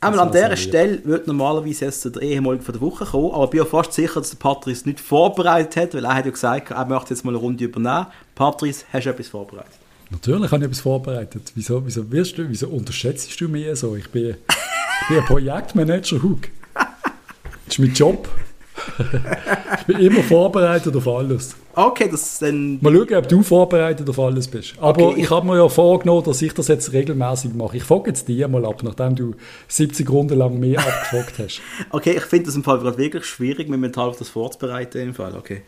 [0.00, 3.50] Einmal an dieser Stelle wird normalerweise jetzt der ehemalige von der Woche kommen, aber ich
[3.50, 6.70] bin auch fast sicher, dass der Patrice nicht vorbereitet hat, weil er hat ja gesagt,
[6.70, 8.06] er möchte jetzt mal eine Runde übernehmen.
[8.36, 9.72] Patrice, hast du etwas vorbereitet?
[10.10, 11.52] Natürlich habe ich etwas vorbereitet.
[11.56, 13.96] Wieso, wieso, wirst du, wieso unterschätzt du mich so?
[13.96, 16.42] Ich bin, ich bin ein Projektmanager, Hug.
[16.74, 18.28] Das ist mein Job.
[19.80, 21.56] Ich bin immer vorbereitet auf alles.
[21.74, 22.78] Okay, das dann...
[22.80, 24.74] Mal schauen, ob du vorbereitet auf alles bist.
[24.78, 25.22] Aber okay.
[25.22, 27.76] ich habe mir ja vorgenommen, dass ich das jetzt regelmäßig mache.
[27.76, 29.34] Ich frage jetzt dir mal ab, nachdem du
[29.68, 31.60] 70 Runden lang mehr abgefragt hast.
[31.90, 34.98] Okay, ich finde das im Fall wirklich schwierig, mir mental auf das vorzubereiten.
[34.98, 35.34] Im Fall.
[35.36, 35.62] Okay.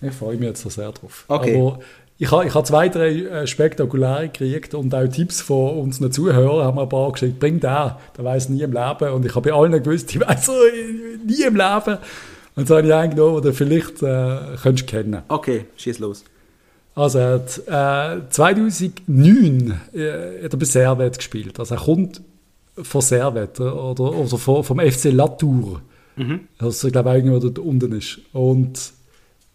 [0.00, 1.24] Ich freue mich jetzt sehr drauf.
[1.28, 1.56] Okay.
[1.56, 1.78] Aber
[2.18, 6.66] ich habe, ich habe zwei, drei äh, spektakuläre gekriegt und auch Tipps von unseren Zuhörern
[6.66, 7.40] haben wir ein paar geschickt.
[7.40, 9.12] Bring den, der weiß nie im Leben.
[9.12, 10.52] Und ich habe bei allen gewusst, ich weiß so,
[11.26, 11.98] nie im Leben.
[12.54, 15.22] Und so habe ich einen genommen, den vielleicht äh, könntest kennen.
[15.28, 16.24] Okay, schieß los.
[16.94, 21.58] Also hat äh, 2009 äh, hat er bei Servet gespielt.
[21.58, 22.20] Also er kommt
[22.76, 25.80] von Servet oder, oder vom FC Latour.
[26.16, 26.40] Mhm.
[26.58, 28.20] Also ich glaube irgendwo dort unten ist.
[28.32, 28.92] Und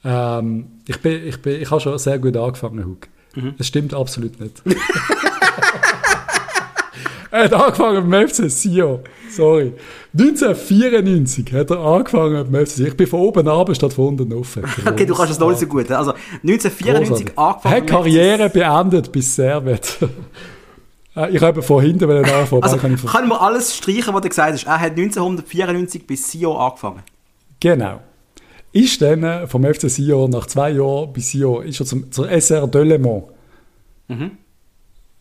[0.03, 3.07] ähm, ich, bin, ich, bin, ich habe schon sehr gut angefangen, Hug.
[3.35, 3.55] Mhm.
[3.57, 4.61] Das stimmt absolut nicht.
[7.31, 8.99] er hat angefangen beim FC Sion.
[9.29, 9.73] Sorry.
[10.13, 12.87] 1994 hat er angefangen beim FC Sion.
[12.87, 14.63] Ich bin von oben ab statt von unten offen.
[14.85, 15.91] okay, du kannst das noch nicht so gut.
[15.91, 17.37] Also 1994 Großartig.
[17.37, 17.73] angefangen.
[17.73, 19.97] Er hat Karriere beendet bis Servet.
[21.15, 22.61] Äh, ich habe von hinten anfangen.
[22.61, 24.67] Also, kann, ich kann man alles streichen, was du gesagt hast.
[24.67, 27.01] Er hat 1994 bis Sion angefangen.
[27.59, 28.01] Genau
[28.71, 32.67] ist dann vom FC Sion nach zwei Jahren bei Sion ist er zum, zur SR
[32.67, 33.25] Delemont.
[34.07, 34.31] Mhm.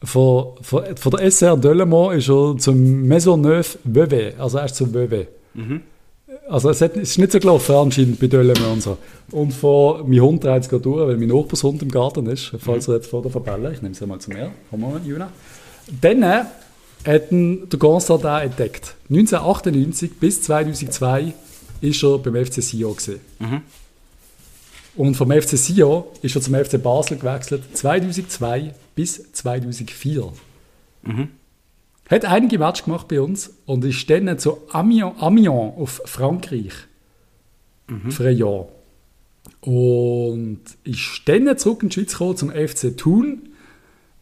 [0.03, 5.26] Von, von, von der SR Delemont ist er zum Maisonneuve Vevey, also erst zum Vevey.
[5.55, 5.80] Mhm.
[6.49, 8.99] Also es, hat, es, ist nicht so gelaufen anscheinend bei Delemont und so.
[9.32, 12.86] Und von, mein Hund dreht es gerade durch, weil mein Nachbarshund im Garten ist, falls
[12.86, 12.94] mhm.
[12.94, 15.30] er jetzt vor der Verbelle, ich nehme es mal zu mir, komm mal, Juna.
[16.01, 16.42] Dann äh,
[17.07, 18.97] hat ihn der Gonstad entdeckt.
[19.09, 21.32] 1998 bis 2002
[21.81, 23.20] ist er beim FC Sion gesehen.
[23.39, 23.62] Mhm.
[24.97, 30.33] Und vom FC Sion ist er zum FC Basel gewechselt, 2002 bis 2004.
[31.03, 31.29] Mhm.
[32.09, 36.72] Hat einige Matches gemacht bei uns und ist dann zu Amiens, Amiens auf Frankreich
[37.89, 38.11] mhm.
[38.11, 38.68] für ein Jahr.
[39.61, 43.51] Und ist dann zurück in die Schweiz gekommen zum FC Thun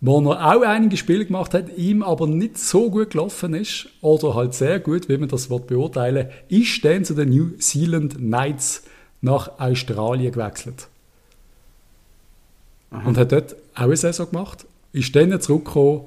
[0.07, 4.35] wo er auch einige Spiele gemacht hat, ihm aber nicht so gut gelaufen ist, oder
[4.35, 8.83] halt sehr gut, wie man das wird beurteilen ist dann zu den New Zealand Knights
[9.23, 10.89] nach Australien gewechselt.
[12.91, 13.09] Aha.
[13.09, 16.03] Und hat dort auch eine Saison gemacht, ist dann zurückgekommen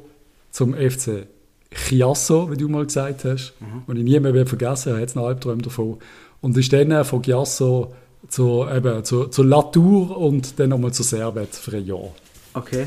[0.52, 1.26] zum FC
[1.72, 3.82] Chiasso, wie du mal gesagt hast, mhm.
[3.88, 5.98] und ich nie mehr vergessen habe, jetzt einen Albtraum davon,
[6.42, 7.96] und ist dann von Chiasso
[8.30, 12.14] zur, eben, zur, zur Latour und dann nochmal zur Servet für ein Jahr.
[12.54, 12.86] Okay.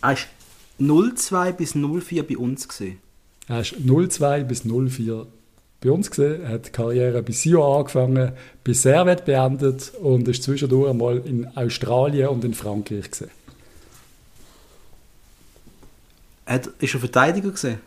[0.00, 2.68] Er war 02 bis 04 bei uns.
[2.68, 2.98] Gewesen.
[3.48, 5.26] Er ist 02 bis 04
[5.80, 8.32] bei uns gesehen, hat die Karriere bei Sio angefangen,
[8.64, 13.30] bei Servet beendet und ist zwischendurch einmal in Australien und in Frankreich gesehen.
[16.46, 17.78] Hat, ist er Verteidiger gesehen?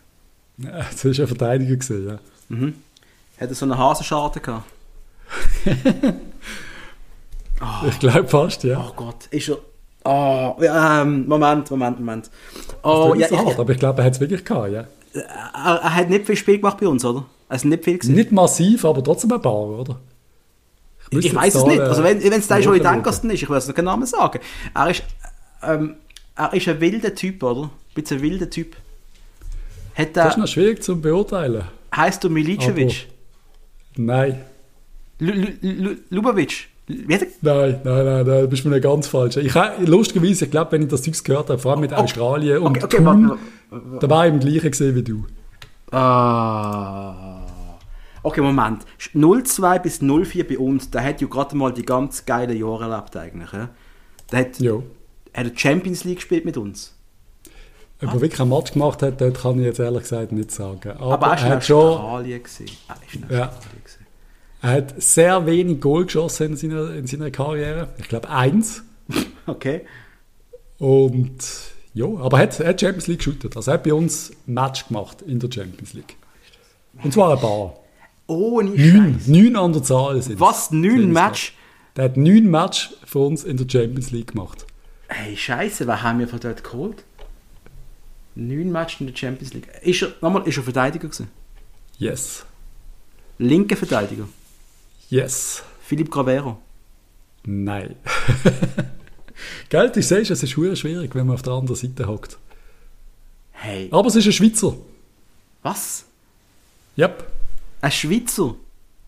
[0.58, 2.18] Ja, das ist ein Verteidiger gesehen, ja.
[2.48, 2.74] Mhm.
[3.38, 4.70] Hat er so eine Hasenscharte gehabt?
[7.60, 7.86] oh.
[7.88, 8.88] Ich glaube fast, ja.
[8.88, 9.58] Oh Gott, ist er
[10.04, 12.30] Oh, ähm, Moment, Moment, Moment.
[12.82, 14.86] Oh, ja, hart, aber ich glaube, er hat es wirklich gehabt, ja.
[15.14, 15.22] Er,
[15.54, 17.26] er, hat nicht viel Spiel gemacht bei uns, oder?
[17.48, 18.14] Also nicht viel gewesen.
[18.14, 20.00] Nicht massiv, aber trotzdem ein paar, oder?
[21.10, 21.80] Ich, ich weiß es nicht.
[21.80, 24.40] Also wenn es der schon in Denkersten ist, ich weiß es genau sagen.
[24.74, 25.02] Er ist,
[25.62, 25.96] ähm,
[26.34, 27.64] er ist ein wilder Typ, oder?
[27.64, 28.74] Ein bisschen ein wilder Typ.
[29.94, 31.64] Hat das ist noch schwierig zu beurteilen.
[31.94, 33.08] Heißt du Milicevic?
[33.96, 34.42] Nein.
[37.06, 39.36] Nein, nein, nein, da bist du mir ganz falsch.
[39.36, 39.54] Ich,
[39.86, 42.84] lustigerweise, ich glaube, wenn ich das Zeugs gehört habe, vor allem mit Australien okay, und
[42.84, 43.38] okay, Thun,
[44.00, 45.26] da war ich im gleichen gesehen wie du.
[45.90, 47.42] Ah.
[48.22, 48.84] Okay, Moment.
[48.98, 53.16] 02 bis 04 bei uns, der hat ja gerade mal die ganz geilen Jahre erlebt
[53.16, 53.52] eigentlich.
[53.52, 53.68] Ja?
[54.32, 54.84] Hat, jo.
[55.34, 56.94] hat Champions League gespielt mit uns.
[58.00, 60.92] Ob er wirklich ein Match gemacht hat, das kann ich jetzt ehrlich gesagt nicht sagen.
[60.98, 61.98] Aber, Aber er, er schon...
[61.98, 62.70] Australien gesehen.
[62.88, 63.52] Er ist in ja.
[64.62, 67.88] Er hat sehr wenig Goal geschossen in seiner, in seiner Karriere.
[67.98, 68.82] Ich glaube eins.
[69.44, 69.84] Okay.
[70.78, 71.34] Und
[71.94, 73.56] ja, aber er hat, er hat Champions League geshootet.
[73.56, 76.16] Also er hat bei uns ein Match gemacht in der Champions League.
[77.02, 77.74] Und zwar ein paar.
[78.28, 80.70] Oh, nicht neun, neun an der Zahl sind Was?
[80.70, 81.54] Neun Match?
[81.96, 84.64] Der hat neun Match für uns in der Champions League gemacht.
[85.08, 87.02] Hey, Scheiße, was haben wir von dort geholt?
[88.36, 89.68] Neun Matches in der Champions League.
[89.82, 91.28] Ist er, nochmal, ist er Verteidiger gewesen?
[91.98, 92.46] Yes.
[93.38, 94.28] Linker Verteidiger?
[95.12, 95.62] Yes.
[95.82, 96.56] Philipp Gravero?
[97.44, 97.96] Nein.
[99.68, 102.38] Gell, du siehst, es ist schwierig, wenn man auf der anderen Seite hockt.
[103.50, 103.90] Hey.
[103.92, 104.74] Aber es ist ein Schweizer.
[105.62, 106.06] Was?
[106.96, 107.30] Yep.
[107.82, 108.54] Ein Schweizer?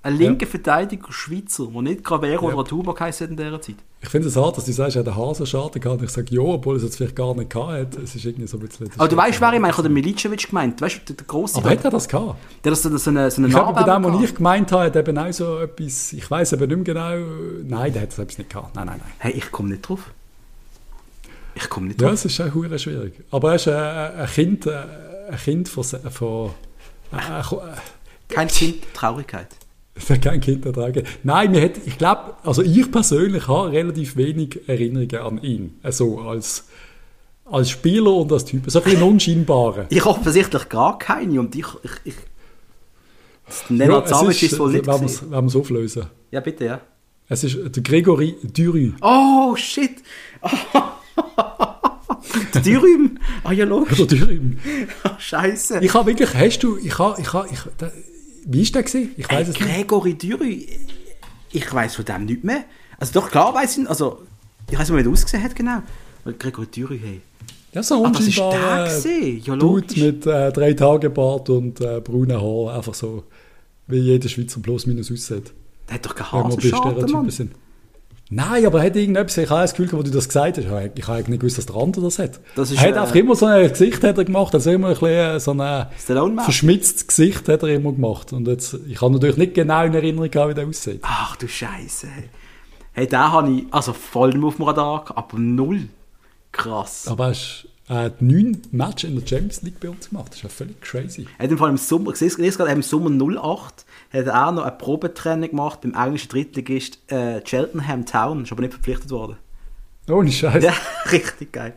[0.02, 0.50] Ein linker ja.
[0.50, 2.58] Verteidiger Schweizer, der nicht Gravero yep.
[2.58, 3.76] oder Tuba geheißen in dieser Zeit?
[4.04, 6.02] Ich finde es hart, dass du sagst, er hat einen Hasenschaden gehabt.
[6.02, 8.60] Ich sage, ja, obwohl es jetzt vielleicht gar nicht gehabt Es ist irgendwie so ein
[8.60, 8.90] bisschen...
[8.98, 9.70] Aber du weißt, wer ich meine?
[9.70, 10.78] Ich habe den Milicevic gemeint.
[10.82, 11.56] Weißt du, der große...
[11.56, 12.38] Aber hat er das gehabt?
[12.62, 14.84] Der hat so, so eine, so eine Ich habe bei dem, was ich gemeint habe,
[14.84, 16.12] hat eben auch so etwas...
[16.12, 17.26] Ich weiß aber nicht mehr genau...
[17.64, 18.74] Nein, der hat das etwas nicht gehabt.
[18.74, 19.12] Nein, nein, nein.
[19.16, 20.00] Hey, ich komme nicht drauf.
[21.54, 22.08] Ich komme nicht drauf.
[22.08, 23.14] Ja, es ist auch schwierig.
[23.30, 24.68] Aber er ist ein, ein Kind...
[24.68, 25.82] Ein Kind von...
[25.82, 26.50] von
[27.10, 27.42] äh,
[28.28, 29.48] Kein Kind Traurigkeit.
[30.22, 31.04] Kein Kind ertragen.
[31.22, 35.78] Nein, mir hat, ich glaube, also ich persönlich habe relativ wenig Erinnerungen an ihn.
[35.82, 36.66] Also als,
[37.44, 38.64] als Spieler und als Typ.
[38.66, 39.86] So ein bisschen unscheinbarer.
[39.88, 41.66] ich offensichtlich gar keine und ich...
[41.82, 42.14] ich, ich
[43.68, 46.06] Nenad ja, Savic ist, ist wohl nicht Wenn wir es auflösen.
[46.30, 46.80] Ja, bitte, ja.
[47.28, 48.92] Es ist der Gregory Dürü.
[49.00, 50.02] Oh, shit!
[52.54, 53.18] der Dürüm.
[53.44, 53.98] Ah ja, logisch.
[53.98, 54.58] Der Dürüm.
[55.04, 55.80] Oh, Scheiße.
[55.80, 57.60] Ich habe wirklich, hast du, ich habe, ich habe, ich,
[58.46, 58.82] wie war der?
[58.82, 59.14] Gewesen?
[59.16, 60.68] Ich weiß äh, es Gregory Düry,
[61.52, 62.64] ich weiß von dem nicht mehr.
[62.98, 64.22] Also doch, klar weiß ich, also
[64.70, 65.82] ich weiß nicht, wie er ausgesehen hat genau.
[66.38, 67.20] Gregory Düry, hey.
[67.72, 71.80] Ja, so ah, das ist der äh, ja, Dude mit äh, drei Tage Bart und
[71.80, 73.24] äh, braunen Haaren, einfach so,
[73.88, 75.52] wie jeder Schweizer plus minus aussieht.
[75.88, 77.54] Der hat doch keine Haare,
[78.30, 81.06] Nein, aber er hat irgendetwas, ich habe das Gefühl, wo du das gesagt hast, ich
[81.06, 82.40] habe nicht gewusst, dass der andere das hat.
[82.56, 84.88] Das ist, er hat äh, einfach immer so ein Gesicht hat er gemacht, also immer
[84.88, 88.32] ein bisschen äh, so ein verschmitztes Gesicht hat er immer gemacht.
[88.32, 91.00] Und jetzt, ich habe natürlich nicht genau in Erinnerung, wie der aussieht.
[91.02, 92.08] Ach du Scheiße.
[92.92, 95.88] Hey, den habe ich, also voll nicht auf dem Radar, aber null.
[96.50, 97.08] Krass.
[97.08, 100.28] Aber hast äh, neun Matches in der Champions League bei uns gemacht.
[100.28, 101.26] Das ist ja völlig crazy.
[101.38, 103.84] Er hat im Fall im Sommer, ich sehe es gerade, im Sommer 08
[104.14, 108.44] hat er auch noch ein Probetraining gemacht beim englischen Drittligist äh, Cheltenham Town.
[108.44, 109.36] Ist aber nicht verpflichtet worden.
[110.08, 110.62] Ohne Scheiß.
[110.62, 110.72] Ja,
[111.12, 111.74] richtig geil.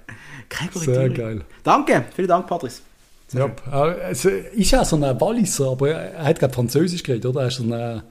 [0.50, 1.42] Gregory Sehr geil.
[1.64, 2.82] Danke, vielen Dank, Patrice.
[3.34, 3.50] Ja,
[4.10, 7.42] es ist ja so ein Walliser, aber er hat gerade Französisch geredet, oder?
[7.42, 8.02] Er ist so ein,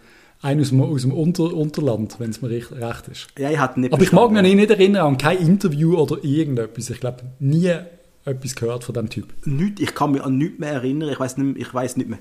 [0.43, 3.29] ein aus dem, aus dem Unter, Unterland, wenn es mir recht, recht ist.
[3.39, 6.91] Ja, ich hatte nicht Aber ich mag mich nicht erinnern an kein Interview oder irgendetwas.
[6.91, 7.72] Ich glaube, nie
[8.27, 9.33] etwas gehört von dem Typ.
[9.47, 11.09] Nicht, ich kann mich an nichts mehr erinnern.
[11.09, 12.18] Ich weiß nicht, ich weiß nicht mehr.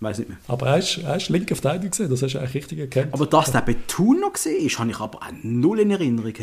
[0.00, 0.38] Weiß nicht mehr.
[0.46, 3.08] Aber er ist, er ist linke Verteidiger gesehen, das hast du eigentlich richtig erkannt.
[3.12, 6.34] Aber dass der bei Thun noch gesehen ist, habe ich aber auch null in Erinnerung.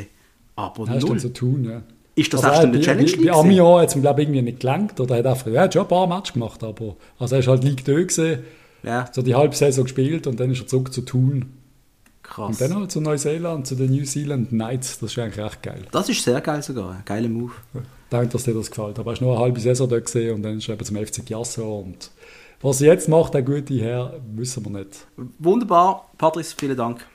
[0.57, 1.19] Aber er null.
[1.19, 1.81] so Thun, ja.
[2.15, 3.25] Ist das also in der Challenge League?
[3.25, 5.81] Bei Amiens hat es glaube ich irgendwie nicht gelangt oder hat einfach, er hat schon
[5.83, 8.43] ein paar Matches gemacht, aber also er ist halt Ligue 2 gesehen,
[8.83, 9.05] ja.
[9.11, 11.45] so die halbe Saison gespielt und dann ist er zurück zu Thun.
[12.23, 12.49] Krass.
[12.49, 15.83] Und dann halt zu Neuseeland, zu den New Zealand Knights, das ist eigentlich echt geil.
[15.91, 17.53] Das ist sehr geil sogar, geiler Move.
[18.09, 18.97] Danke, dass dir das gefällt.
[18.97, 20.97] Aber er ist nur eine halbe Saison dort gesehen und dann ist er eben zum
[20.97, 22.11] FC Giasso und
[22.61, 25.07] was er jetzt macht, der gute Herr, wissen wir nicht.
[25.39, 26.09] Wunderbar.
[26.17, 27.05] Patrice, vielen Dank.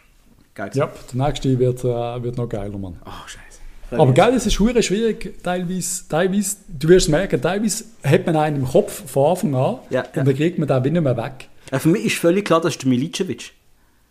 [0.55, 0.71] Geil.
[0.75, 2.99] Ja, der nächste wird, äh, wird noch geiler, Mann.
[3.05, 3.51] Ach, scheiße.
[3.91, 8.65] Aber geil, es ist schwierig, teilweise, teilweise, du wirst merken, teilweise hat man einen im
[8.67, 11.49] Kopf von Anfang an ja, und dann kriegt man den nicht mehr weg.
[11.73, 13.53] Ja, für mich ist völlig klar, das ist der Milicevic.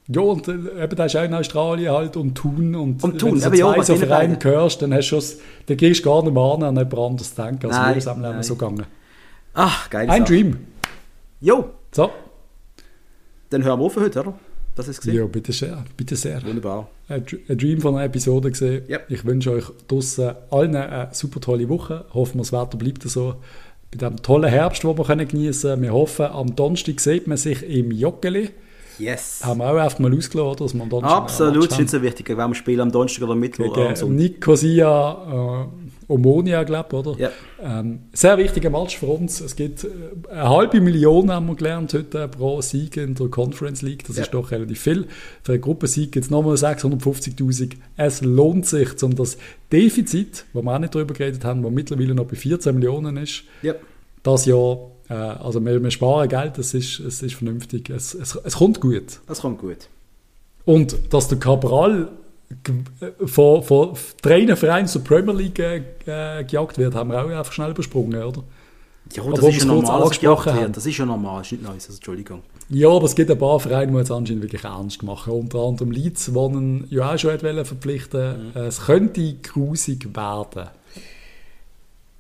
[0.08, 0.54] Ja, und äh,
[0.84, 2.76] eben, da ist auch in Australien halt und Thun.
[2.76, 5.20] Und, und Thun, wenn du so zwei so Vereine hörst, dann hast du
[5.68, 7.68] dann gehst du gar nicht mehr an, an jemand anderes denken.
[7.68, 8.86] Also nein, mir ist es so gegangen.
[9.54, 10.10] Ach, geil.
[10.10, 10.26] Ein.
[10.26, 10.58] Dream.
[11.42, 11.70] Jo.
[11.92, 12.12] So.
[13.50, 14.40] Dann hören wir auf für heute, oder?
[14.76, 15.16] Das ist gesehen.
[15.16, 15.84] Ja, bitte sehr.
[15.98, 16.44] Bitte sehr.
[16.44, 16.90] Wunderbar.
[17.08, 18.84] Ein Dream von einer Episode gesehen.
[18.90, 19.06] Yep.
[19.10, 22.06] Ich wünsche euch draußen allen eine super tolle Woche.
[22.14, 23.36] Hoffen wir, das Wetter bleibt so.
[23.92, 25.82] Bei diesem tollen Herbst, den wir genießen können.
[25.82, 28.52] Wir hoffen, am Donnerstag sieht man sich im Joggeli.
[29.00, 29.40] Yes.
[29.44, 32.38] Haben wir auch einfach mal ausgeladen, dass man Donnerstag Absolut, ist nicht so wichtig, wenn
[32.38, 33.74] wir spielen am Donnerstag oder Mittwoch.
[33.74, 37.16] Gegen Nicosia, äh, Omonia, glaube oder?
[37.20, 37.30] Ja.
[37.62, 39.40] Ähm, sehr wichtiger Match für uns.
[39.42, 39.90] Es gibt äh,
[40.32, 44.06] eine halbe Million, haben wir gelernt, heute pro Sieg in der Conference League.
[44.08, 44.24] Das ja.
[44.24, 45.08] ist doch relativ viel.
[45.44, 47.74] Für einen Gruppensieg gibt es nochmal 650'000.
[47.96, 49.38] Es lohnt sich, um das
[49.72, 53.44] Defizit, wo wir auch nicht darüber geredet haben, das mittlerweile noch bei 14 Millionen ist,
[53.62, 53.76] ja.
[54.24, 57.92] das Jahr, äh, also wir, wir, sparen Geld, das ist, es ist vernünftig.
[57.92, 59.20] Es, es, es kommt gut.
[59.28, 59.88] Es kommt gut.
[60.66, 62.10] Und dass der Cabral
[63.26, 67.72] von, von drei Vereinen zur Premier League äh, gejagt wird, haben wir auch einfach schnell
[67.72, 68.44] übersprungen, oder?
[69.14, 70.74] Ja, das aber ist ja normal, angesprochen haben.
[70.74, 72.44] Das ist ja normal, ist nicht Neues, also Entschuldigung.
[72.70, 75.34] Ja, aber es gibt ein paar Vereine, die jetzt anscheinend wirklich ernst machen.
[75.34, 78.62] Unter anderem Leeds, die ihn ja auch schon verpflichten mhm.
[78.62, 80.70] Es könnte grusig werden.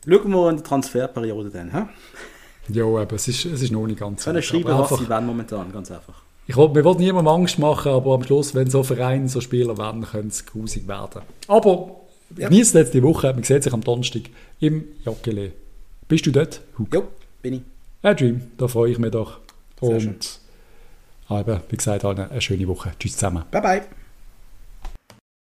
[0.07, 1.83] Schauen wir in die Transferperiode dann, hä?
[2.69, 4.31] Ja, aber es ist, es ist noch nicht ganz so.
[4.31, 6.23] Können schreiben, was sie wollen momentan, ganz einfach.
[6.49, 9.77] Ich will, wir wollen niemandem Angst machen, aber am Schluss, wenn so Vereine, so Spieler
[9.77, 11.21] werden, können es grusig werden.
[11.47, 11.97] Aber
[12.35, 12.49] ja.
[12.49, 14.23] genießt jetzt die Woche, man sieht sich am Donnerstag
[14.59, 15.51] im Joggeli
[16.07, 16.97] Bist du dort, Hugo?
[16.97, 17.07] Jo,
[17.43, 17.61] bin ich.
[18.01, 19.37] Ja, Dream, da freue ich mich doch.
[19.79, 21.39] Sehr Und schön.
[21.39, 22.93] eben, wie gesagt, eine schöne Woche.
[22.97, 23.43] Tschüss zusammen.
[23.51, 23.98] Bye, bye.